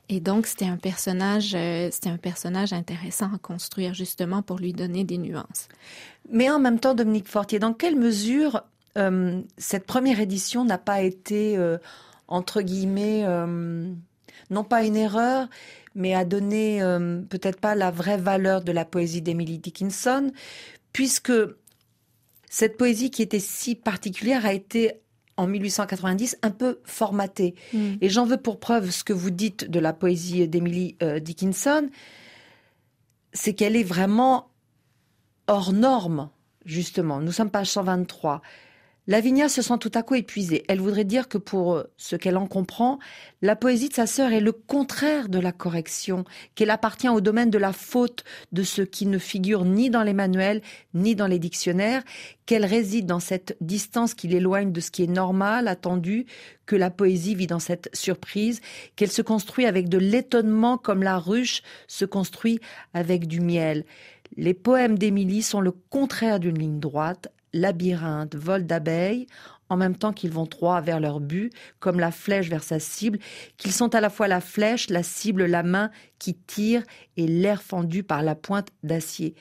Et 0.09 0.21
donc, 0.21 0.47
c'était 0.47 0.67
un 0.67 0.77
personnage, 0.77 1.55
euh, 1.55 1.89
c'était 1.91 2.11
un 2.11 2.19
personnage 2.19 2.75
intéressant 2.75 3.31
à 3.35 3.39
construire 3.39 3.95
justement 3.95 4.43
pour 4.43 4.59
lui 4.59 4.75
donner 4.75 5.05
des 5.05 5.17
nuances. 5.17 5.69
Mais 6.31 6.51
en 6.51 6.59
même 6.59 6.79
temps, 6.79 6.95
Dominique 6.95 7.29
Fortier, 7.29 7.59
dans 7.59 7.73
quelle 7.73 7.97
mesure 7.97 8.63
euh, 8.99 9.41
cette 9.57 9.87
première 9.87 10.21
édition 10.21 10.67
n'a 10.67 10.77
pas 10.77 11.01
été, 11.01 11.57
euh, 11.57 11.79
entre 12.29 12.61
guillemets, 12.61 13.25
non 14.51 14.65
pas 14.65 14.85
une 14.85 14.97
erreur, 14.97 15.49
mais 15.95 16.15
a 16.15 16.27
donné 16.27 16.81
peut-être 17.31 17.59
pas 17.59 17.75
la 17.75 17.91
vraie 17.91 18.19
valeur 18.19 18.63
de 18.63 18.73
la 18.73 18.85
poésie 18.85 19.23
d'Emily 19.23 19.59
Dickinson, 19.59 20.31
puisque 20.93 21.33
cette 22.51 22.77
poésie 22.77 23.11
qui 23.11 23.23
était 23.23 23.41
si 23.41 23.75
particulière 23.75 24.45
a 24.45 24.53
été 24.53 25.01
en 25.37 25.47
1890 25.47 26.39
un 26.43 26.51
peu 26.51 26.81
formaté. 26.85 27.55
Mm. 27.73 27.95
Et 28.01 28.09
j'en 28.09 28.25
veux 28.25 28.37
pour 28.37 28.61
preuve 28.61 28.91
ce 28.91 29.05
que 29.05 29.13
vous 29.13 29.31
dites 29.31 29.69
de 29.69 29.81
la 29.81 29.93
poésie 29.93 30.47
d'Emily 30.49 30.97
euh, 31.03 31.21
Dickinson, 31.21 31.89
c'est 33.33 33.55
qu'elle 33.55 33.77
est 33.77 33.83
vraiment 33.83 34.51
hors 35.47 35.73
norme, 35.73 36.31
justement. 36.65 37.21
Nous 37.21 37.33
sommes 37.33 37.51
page 37.51 37.71
123. 37.71 38.43
Lavinia 39.09 39.49
se 39.49 39.63
sent 39.63 39.79
tout 39.81 39.91
à 39.95 40.05
coup 40.05 40.15
épuisée. 40.15 40.63
Elle 40.69 40.81
voudrait 40.81 41.05
dire 41.05 41.27
que 41.27 41.39
pour 41.39 41.83
ce 41.97 42.15
qu'elle 42.15 42.37
en 42.37 42.47
comprend, 42.47 43.01
la 43.41 43.57
poésie 43.57 43.89
de 43.89 43.95
sa 43.95 44.07
sœur 44.07 44.31
est 44.31 44.41
le 44.41 44.53
contraire 44.53 45.29
de 45.29 45.41
la 45.41 45.51
correction, 45.51 46.25
qu'elle 46.55 46.71
appartient 46.71 47.09
au 47.09 47.21
domaine 47.21 47.51
de 47.51 47.59
la 47.59 47.73
faute, 47.73 48.23
de 48.53 48.63
ce 48.63 48.81
qui 48.81 49.07
ne 49.07 49.19
figure 49.19 49.65
ni 49.65 49.91
dans 49.91 50.05
les 50.05 50.13
manuels, 50.13 50.63
ni 50.95 51.17
dans 51.17 51.27
les 51.27 51.41
dictionnaires, 51.41 52.05
qu'elle 52.47 52.65
réside 52.65 53.07
dans 53.07 53.19
cette 53.19 53.57
distance 53.61 54.15
qui 54.15 54.29
l'éloigne 54.29 54.71
de 54.71 54.81
ce 54.81 54.93
qui 54.93 55.03
est 55.03 55.09
normal, 55.09 55.67
attendu, 55.67 56.27
que 56.67 56.77
la 56.77 56.91
poésie 56.91 57.35
vit 57.35 57.49
dans 57.49 57.59
cette 57.59 57.91
surprise, 57.93 58.61
qu'elle 58.95 59.11
se 59.11 59.23
construit 59.23 59.67
avec 59.67 59.89
de 59.89 59.99
l'étonnement 59.99 60.79
comme 60.79 61.03
la 61.03 61.19
ruche 61.19 61.63
se 61.89 62.05
construit 62.05 62.61
avec 62.95 63.27
du 63.27 63.41
miel. 63.41 63.85
Les 64.37 64.55
poèmes 64.55 64.97
d'Émilie 64.97 65.43
sont 65.43 65.61
le 65.61 65.73
contraire 65.73 66.39
d'une 66.39 66.59
ligne 66.59 66.79
droite, 66.79 67.29
labyrinthe, 67.53 68.35
vol 68.35 68.67
d'abeilles, 68.67 69.27
en 69.69 69.77
même 69.77 69.97
temps 69.97 70.13
qu'ils 70.13 70.31
vont 70.31 70.45
droit 70.45 70.81
vers 70.81 71.01
leur 71.01 71.21
but, 71.21 71.53
comme 71.81 71.99
la 71.99 72.11
flèche 72.11 72.49
vers 72.49 72.63
sa 72.63 72.79
cible, 72.79 73.19
qu'ils 73.57 73.73
sont 73.73 73.95
à 73.95 74.01
la 74.01 74.11
fois 74.11 74.29
la 74.29 74.41
flèche, 74.41 74.91
la 74.91 75.03
cible, 75.03 75.47
la 75.47 75.63
main 75.63 75.91
qui 76.19 76.35
tire 76.35 76.83
et 77.17 77.27
l'air 77.27 77.63
fendu 77.63 78.03
par 78.03 78.23
la 78.23 78.35
pointe 78.35 78.69
d'acier. 78.83 79.35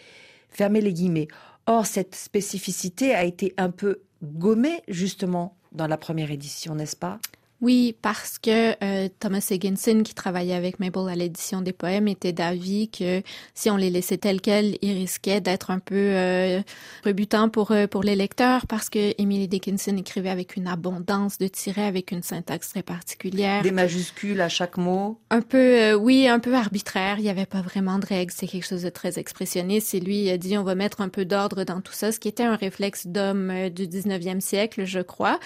Fermez 0.49 0.81
les 0.81 0.93
guillemets. 0.93 1.27
Or, 1.65 1.85
cette 1.85 2.15
spécificité 2.15 3.13
a 3.13 3.23
été 3.23 3.53
un 3.57 3.71
peu 3.71 4.01
gommée, 4.23 4.81
justement, 4.87 5.57
dans 5.71 5.87
la 5.87 5.97
première 5.97 6.31
édition, 6.31 6.75
n'est-ce 6.75 6.95
pas? 6.95 7.19
Oui, 7.61 7.95
parce 8.01 8.39
que 8.39 8.71
euh, 8.83 9.07
Thomas 9.19 9.45
Higginson, 9.51 10.01
qui 10.03 10.15
travaillait 10.15 10.55
avec 10.55 10.79
Mabel 10.79 11.07
à 11.09 11.15
l'édition 11.15 11.61
des 11.61 11.73
poèmes, 11.73 12.07
était 12.07 12.33
d'avis 12.33 12.89
que 12.89 13.21
si 13.53 13.69
on 13.69 13.77
les 13.77 13.91
laissait 13.91 14.17
tels 14.17 14.41
quels, 14.41 14.79
ils 14.81 14.93
risquaient 14.93 15.41
d'être 15.41 15.69
un 15.69 15.77
peu 15.77 15.95
euh, 15.95 16.61
rebutants 17.05 17.49
pour 17.49 17.71
euh, 17.71 17.85
pour 17.85 18.01
les 18.01 18.15
lecteurs, 18.15 18.65
parce 18.65 18.89
que 18.89 19.13
Emily 19.21 19.47
Dickinson 19.47 19.95
écrivait 19.95 20.31
avec 20.31 20.55
une 20.55 20.65
abondance 20.67 21.37
de 21.37 21.47
tirets, 21.47 21.85
avec 21.85 22.11
une 22.11 22.23
syntaxe 22.23 22.69
très 22.69 22.81
particulière. 22.81 23.61
Des 23.61 23.69
majuscules 23.69 24.41
à 24.41 24.49
chaque 24.49 24.77
mot. 24.77 25.19
Un 25.29 25.41
peu, 25.41 25.93
oui, 25.93 26.27
un 26.27 26.39
peu 26.39 26.55
arbitraire. 26.55 27.19
Il 27.19 27.23
n'y 27.23 27.29
avait 27.29 27.45
pas 27.45 27.61
vraiment 27.61 27.99
de 27.99 28.07
règles. 28.07 28.33
C'est 28.35 28.47
quelque 28.47 28.65
chose 28.65 28.81
de 28.81 28.89
très 28.89 29.19
expressionniste. 29.19 29.93
Et 29.93 29.99
lui 29.99 30.23
il 30.23 30.29
a 30.31 30.37
dit, 30.39 30.57
on 30.57 30.63
va 30.63 30.73
mettre 30.73 31.01
un 31.01 31.09
peu 31.09 31.25
d'ordre 31.25 31.63
dans 31.63 31.81
tout 31.81 31.93
ça, 31.93 32.11
ce 32.11 32.19
qui 32.19 32.27
était 32.27 32.43
un 32.43 32.55
réflexe 32.55 33.05
d'homme 33.05 33.69
du 33.69 33.85
19e 33.85 34.39
siècle, 34.39 34.85
je 34.85 34.99
crois. 34.99 35.39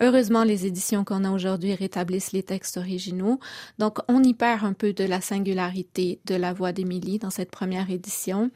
Heureusement, 0.00 0.44
les 0.44 0.66
éditions 0.66 1.04
qu'on 1.04 1.24
a 1.24 1.30
aujourd'hui 1.30 1.61
rétablissent 1.74 2.32
les 2.32 2.42
textes 2.42 2.76
originaux. 2.76 3.38
Donc, 3.78 3.98
on 4.08 4.22
y 4.22 4.34
perd 4.34 4.64
un 4.64 4.72
peu 4.72 4.92
de 4.92 5.04
la 5.04 5.20
singularité 5.20 6.20
de 6.24 6.34
la 6.34 6.52
voix 6.52 6.72
d'Émilie 6.72 7.18
dans 7.18 7.30
cette 7.30 7.50
première 7.50 7.90
édition 7.90 8.50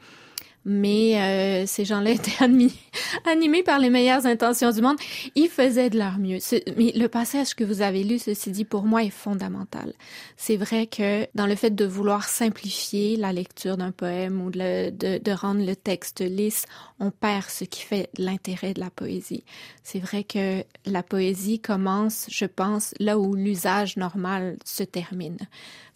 mais 0.65 1.19
euh, 1.19 1.65
ces 1.65 1.85
gens-là 1.85 2.11
étaient 2.11 2.43
animés 3.25 3.63
par 3.63 3.79
les 3.79 3.89
meilleures 3.89 4.25
intentions 4.25 4.71
du 4.71 4.81
monde. 4.81 4.97
Ils 5.35 5.47
faisaient 5.47 5.89
de 5.89 5.97
leur 5.97 6.17
mieux. 6.19 6.39
mais 6.75 6.91
le 6.95 7.07
passage 7.07 7.55
que 7.55 7.63
vous 7.63 7.81
avez 7.81 8.03
lu, 8.03 8.19
ceci 8.19 8.51
dit, 8.51 8.65
pour 8.65 8.83
moi, 8.83 9.03
est 9.03 9.09
fondamental. 9.09 9.93
C'est 10.35 10.57
vrai 10.57 10.87
que 10.87 11.25
dans 11.35 11.47
le 11.47 11.55
fait 11.55 11.73
de 11.73 11.85
vouloir 11.85 12.27
simplifier 12.27 13.15
la 13.15 13.31
lecture 13.31 13.77
d'un 13.77 13.91
poème 13.91 14.41
ou 14.41 14.51
de, 14.51 15.31
rendre 15.31 15.65
le 15.65 15.75
texte 15.75 16.21
lisse, 16.21 16.65
on 16.99 17.11
perd 17.11 17.45
ce 17.45 17.63
qui 17.63 17.81
fait 17.83 18.09
l'intérêt 18.17 18.73
de 18.73 18.79
la 18.79 18.89
poésie. 18.89 19.43
C'est 19.83 19.99
vrai 19.99 20.23
que 20.23 20.63
la 20.85 21.03
poésie 21.03 21.59
commence, 21.59 22.25
je 22.29 22.45
pense, 22.45 22.93
là 22.99 23.17
où 23.17 23.35
l'usage 23.35 23.97
normal 23.97 24.57
se 24.65 24.83
termine 24.83 25.37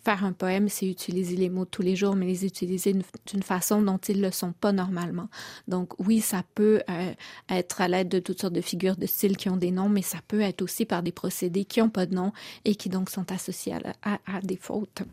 faire 0.03 0.25
un 0.25 0.33
poème, 0.33 0.69
c'est 0.69 0.87
utiliser 0.87 1.35
les 1.35 1.49
mots 1.49 1.65
tous 1.65 1.81
les 1.81 1.95
jours, 1.95 2.15
mais 2.15 2.25
les 2.25 2.45
utiliser 2.45 2.95
d'une 3.25 3.43
façon 3.43 3.81
dont 3.81 3.97
ils 3.97 4.17
ne 4.17 4.25
le 4.25 4.31
sont 4.31 4.51
pas 4.53 4.71
normalement. 4.71 5.29
Donc 5.67 5.93
oui, 5.99 6.21
ça 6.21 6.43
peut 6.55 6.81
euh, 6.89 7.13
être 7.49 7.81
à 7.81 7.87
l'aide 7.87 8.09
de 8.09 8.19
toutes 8.19 8.41
sortes 8.41 8.53
de 8.53 8.61
figures 8.61 8.95
de 8.95 9.05
style 9.05 9.37
qui 9.37 9.49
ont 9.49 9.57
des 9.57 9.71
noms, 9.71 9.89
mais 9.89 10.01
ça 10.01 10.19
peut 10.27 10.41
être 10.41 10.61
aussi 10.61 10.85
par 10.85 11.03
des 11.03 11.11
procédés 11.11 11.65
qui 11.65 11.79
n'ont 11.79 11.89
pas 11.89 12.05
de 12.05 12.15
nom 12.15 12.33
et 12.65 12.75
qui 12.75 12.89
donc 12.89 13.09
sont 13.09 13.31
associés 13.31 13.73
à, 14.01 14.19
à 14.25 14.41
des 14.41 14.57
fautes. 14.57 15.03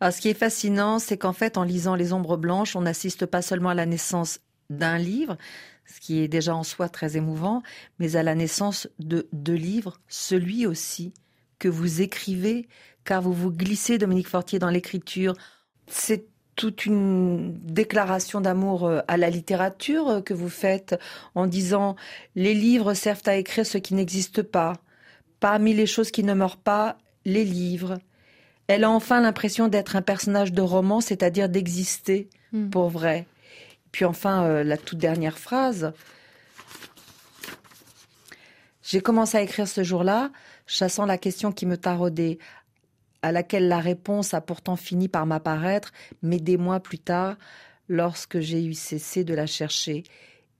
Alors, 0.00 0.12
ce 0.12 0.20
qui 0.20 0.28
est 0.28 0.34
fascinant, 0.34 0.98
c'est 0.98 1.16
qu'en 1.16 1.32
fait, 1.32 1.56
en 1.56 1.62
lisant 1.62 1.94
Les 1.94 2.12
Ombres 2.12 2.36
Blanches, 2.36 2.76
on 2.76 2.82
n'assiste 2.82 3.26
pas 3.26 3.42
seulement 3.42 3.70
à 3.70 3.74
la 3.74 3.86
naissance 3.86 4.40
d'un 4.70 4.98
livre, 4.98 5.36
ce 5.86 6.00
qui 6.00 6.20
est 6.20 6.28
déjà 6.28 6.54
en 6.54 6.64
soi 6.64 6.88
très 6.88 7.16
émouvant, 7.16 7.62
mais 7.98 8.16
à 8.16 8.22
la 8.22 8.34
naissance 8.34 8.88
de 8.98 9.28
deux 9.32 9.54
livres, 9.54 10.00
celui 10.08 10.66
aussi 10.66 11.12
que 11.64 11.68
vous 11.70 12.02
écrivez, 12.02 12.68
car 13.06 13.22
vous 13.22 13.32
vous 13.32 13.50
glissez, 13.50 13.96
Dominique 13.96 14.28
Fortier, 14.28 14.58
dans 14.58 14.68
l'écriture. 14.68 15.32
C'est 15.86 16.26
toute 16.56 16.84
une 16.84 17.58
déclaration 17.58 18.42
d'amour 18.42 18.84
euh, 18.84 19.00
à 19.08 19.16
la 19.16 19.30
littérature 19.30 20.08
euh, 20.10 20.20
que 20.20 20.34
vous 20.34 20.50
faites 20.50 20.94
en 21.34 21.46
disant 21.46 21.96
les 22.36 22.52
livres 22.52 22.92
servent 22.92 23.22
à 23.24 23.36
écrire 23.36 23.64
ce 23.64 23.78
qui 23.78 23.94
n'existe 23.94 24.42
pas. 24.42 24.74
Parmi 25.40 25.72
les 25.72 25.86
choses 25.86 26.10
qui 26.10 26.22
ne 26.22 26.34
meurent 26.34 26.58
pas, 26.58 26.98
les 27.24 27.44
livres. 27.46 27.96
Elle 28.66 28.84
a 28.84 28.90
enfin 28.90 29.22
l'impression 29.22 29.68
d'être 29.68 29.96
un 29.96 30.02
personnage 30.02 30.52
de 30.52 30.60
roman, 30.60 31.00
c'est-à-dire 31.00 31.48
d'exister 31.48 32.28
hmm. 32.52 32.68
pour 32.68 32.90
vrai. 32.90 33.26
Puis 33.90 34.04
enfin, 34.04 34.44
euh, 34.44 34.64
la 34.64 34.76
toute 34.76 34.98
dernière 34.98 35.38
phrase. 35.38 35.94
J'ai 38.82 39.00
commencé 39.00 39.38
à 39.38 39.40
écrire 39.40 39.66
ce 39.66 39.82
jour-là, 39.82 40.30
chassant 40.66 41.06
la 41.06 41.18
question 41.18 41.52
qui 41.52 41.66
me 41.66 41.76
taraudait 41.76 42.38
à 43.22 43.32
laquelle 43.32 43.68
la 43.68 43.80
réponse 43.80 44.34
a 44.34 44.40
pourtant 44.40 44.76
fini 44.76 45.08
par 45.08 45.24
m'apparaître, 45.24 45.92
mais 46.22 46.38
des 46.38 46.56
mois 46.56 46.80
plus 46.80 46.98
tard, 46.98 47.36
lorsque 47.88 48.40
j'ai 48.40 48.64
eu 48.64 48.74
cessé 48.74 49.24
de 49.24 49.34
la 49.34 49.46
chercher. 49.46 50.04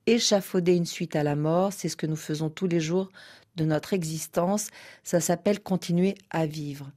Échafauder 0.06 0.74
une 0.74 0.86
suite 0.86 1.16
à 1.16 1.22
la 1.22 1.36
mort, 1.36 1.72
c'est 1.72 1.88
ce 1.88 1.96
que 1.96 2.06
nous 2.06 2.16
faisons 2.16 2.50
tous 2.50 2.66
les 2.66 2.80
jours 2.80 3.10
de 3.56 3.64
notre 3.64 3.92
existence, 3.92 4.68
ça 5.02 5.20
s'appelle 5.20 5.60
continuer 5.60 6.14
à 6.30 6.46
vivre. 6.46 6.90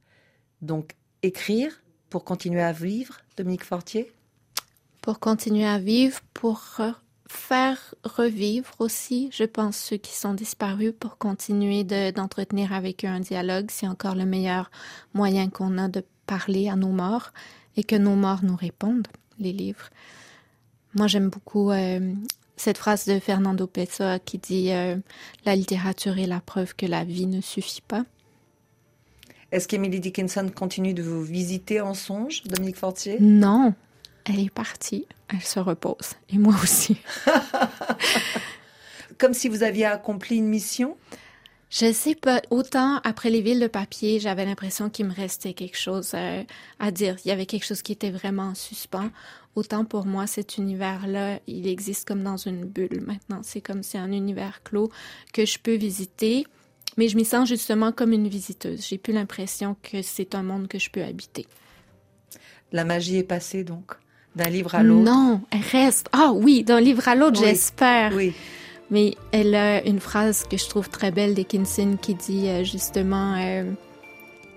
Donc, 0.62 0.94
écrire 1.22 1.82
pour 2.10 2.24
continuer 2.24 2.62
à 2.62 2.72
vivre, 2.72 3.20
Dominique 3.36 3.64
Fortier? 3.64 4.10
Pour 5.02 5.20
continuer 5.20 5.66
à 5.66 5.78
vivre, 5.78 6.20
pour 6.34 6.80
faire 7.28 7.94
revivre 8.04 8.72
aussi, 8.78 9.28
je 9.32 9.44
pense, 9.44 9.76
ceux 9.76 9.98
qui 9.98 10.16
sont 10.16 10.34
disparus 10.34 10.92
pour 10.98 11.18
continuer 11.18 11.84
d'entretenir 11.84 12.72
avec 12.72 13.04
eux 13.04 13.08
un 13.08 13.20
dialogue. 13.20 13.66
C'est 13.70 13.86
encore 13.86 14.14
le 14.14 14.24
meilleur 14.24 14.70
moyen 15.14 15.48
qu'on 15.48 15.78
a 15.78 15.88
de 15.88 16.02
parler 16.26 16.68
à 16.68 16.76
nos 16.76 16.88
morts 16.88 17.32
et 17.76 17.84
que 17.84 17.96
nos 17.96 18.16
morts 18.16 18.40
nous 18.42 18.56
répondent, 18.56 19.06
les 19.38 19.52
livres. 19.52 19.90
Moi, 20.94 21.06
j'aime 21.06 21.28
beaucoup 21.28 21.70
euh, 21.70 22.14
cette 22.56 22.78
phrase 22.78 23.04
de 23.04 23.20
Fernando 23.20 23.66
Pessoa 23.66 24.18
qui 24.18 24.38
dit 24.38 24.72
euh, 24.72 24.96
La 25.44 25.54
littérature 25.54 26.18
est 26.18 26.26
la 26.26 26.40
preuve 26.40 26.74
que 26.74 26.86
la 26.86 27.04
vie 27.04 27.26
ne 27.26 27.40
suffit 27.40 27.82
pas. 27.86 28.04
Est-ce 29.52 29.68
qu'Emily 29.68 30.00
Dickinson 30.00 30.50
continue 30.54 30.92
de 30.92 31.02
vous 31.02 31.22
visiter 31.22 31.80
en 31.80 31.94
songe, 31.94 32.42
Dominique 32.44 32.76
Fortier? 32.76 33.18
Non, 33.20 33.74
elle 34.28 34.40
est 34.40 34.50
partie, 34.50 35.06
elle 35.28 35.42
se 35.42 35.58
repose. 35.58 36.14
Et 36.28 36.38
moi 36.38 36.54
aussi. 36.62 36.96
Comme 39.18 39.34
si 39.34 39.48
vous 39.48 39.62
aviez 39.62 39.86
accompli 39.86 40.36
une 40.36 40.48
mission? 40.48 40.96
Je 41.70 41.92
sais 41.92 42.14
pas. 42.14 42.40
Autant 42.50 43.00
après 43.04 43.30
les 43.30 43.42
villes 43.42 43.60
de 43.60 43.66
papier, 43.66 44.20
j'avais 44.20 44.46
l'impression 44.46 44.88
qu'il 44.88 45.06
me 45.06 45.14
restait 45.14 45.52
quelque 45.52 45.76
chose 45.76 46.12
euh, 46.14 46.42
à 46.78 46.90
dire. 46.90 47.16
Il 47.24 47.28
y 47.28 47.30
avait 47.30 47.46
quelque 47.46 47.66
chose 47.66 47.82
qui 47.82 47.92
était 47.92 48.10
vraiment 48.10 48.44
en 48.44 48.54
suspens. 48.54 49.10
Autant 49.54 49.84
pour 49.84 50.06
moi, 50.06 50.26
cet 50.26 50.56
univers-là, 50.56 51.40
il 51.46 51.66
existe 51.66 52.06
comme 52.06 52.22
dans 52.22 52.36
une 52.36 52.64
bulle 52.64 53.02
maintenant. 53.04 53.40
C'est 53.42 53.60
comme 53.60 53.82
si 53.82 53.98
un 53.98 54.12
univers 54.12 54.62
clos 54.62 54.90
que 55.34 55.44
je 55.44 55.58
peux 55.58 55.74
visiter, 55.74 56.46
mais 56.96 57.08
je 57.08 57.16
m'y 57.16 57.24
sens 57.24 57.48
justement 57.48 57.92
comme 57.92 58.12
une 58.12 58.28
visiteuse. 58.28 58.86
J'ai 58.86 58.98
plus 58.98 59.12
l'impression 59.12 59.76
que 59.82 60.00
c'est 60.00 60.34
un 60.34 60.42
monde 60.42 60.68
que 60.68 60.78
je 60.78 60.90
peux 60.90 61.02
habiter. 61.02 61.46
La 62.72 62.84
magie 62.84 63.16
est 63.16 63.24
passée 63.24 63.64
donc 63.64 63.96
d'un 64.38 64.48
livre 64.48 64.74
à 64.74 64.82
l'autre 64.82 65.02
Non, 65.02 65.42
elle 65.50 65.60
reste. 65.70 66.08
Ah 66.12 66.32
oui, 66.32 66.64
d'un 66.64 66.80
livre 66.80 67.06
à 67.08 67.14
l'autre, 67.14 67.40
j'espère. 67.44 68.12
Oui. 68.14 68.32
Mais 68.90 69.14
elle 69.32 69.54
a 69.54 69.84
une 69.84 70.00
phrase 70.00 70.44
que 70.48 70.56
je 70.56 70.66
trouve 70.66 70.88
très 70.88 71.10
belle 71.10 71.34
d'Ekinson 71.34 71.98
qui 72.00 72.14
dit 72.14 72.48
euh, 72.48 72.64
justement 72.64 73.34
euh, 73.38 73.64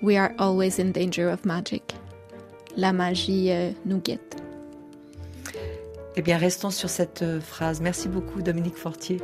We 0.01 0.15
are 0.17 0.29
always 0.37 0.79
in 0.79 0.91
danger 0.91 1.25
of 1.25 1.43
magic. 1.43 1.95
La 2.77 2.93
magie 2.93 3.51
euh, 3.51 3.71
nous 3.85 3.97
guette. 3.97 4.37
Eh 6.15 6.21
bien, 6.21 6.37
restons 6.37 6.71
sur 6.71 6.89
cette 6.89 7.23
phrase. 7.39 7.79
Merci 7.81 8.09
beaucoup, 8.09 8.41
Dominique 8.41 8.75
Fortier, 8.75 9.17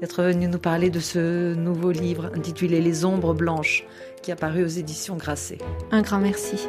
d'être 0.00 0.22
venu 0.22 0.46
nous 0.46 0.58
parler 0.58 0.90
de 0.90 1.00
ce 1.00 1.54
nouveau 1.54 1.90
livre 1.90 2.30
intitulé 2.34 2.82
Les 2.82 3.06
Ombres 3.06 3.32
Blanches, 3.32 3.84
qui 4.22 4.30
a 4.30 4.36
paru 4.36 4.62
aux 4.62 4.68
éditions 4.68 5.16
Grasset. 5.16 5.58
Un 5.90 6.02
grand 6.02 6.18
merci. 6.18 6.68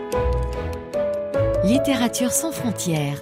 Littérature 1.65 2.31
sans 2.31 2.53
frontières. 2.53 3.21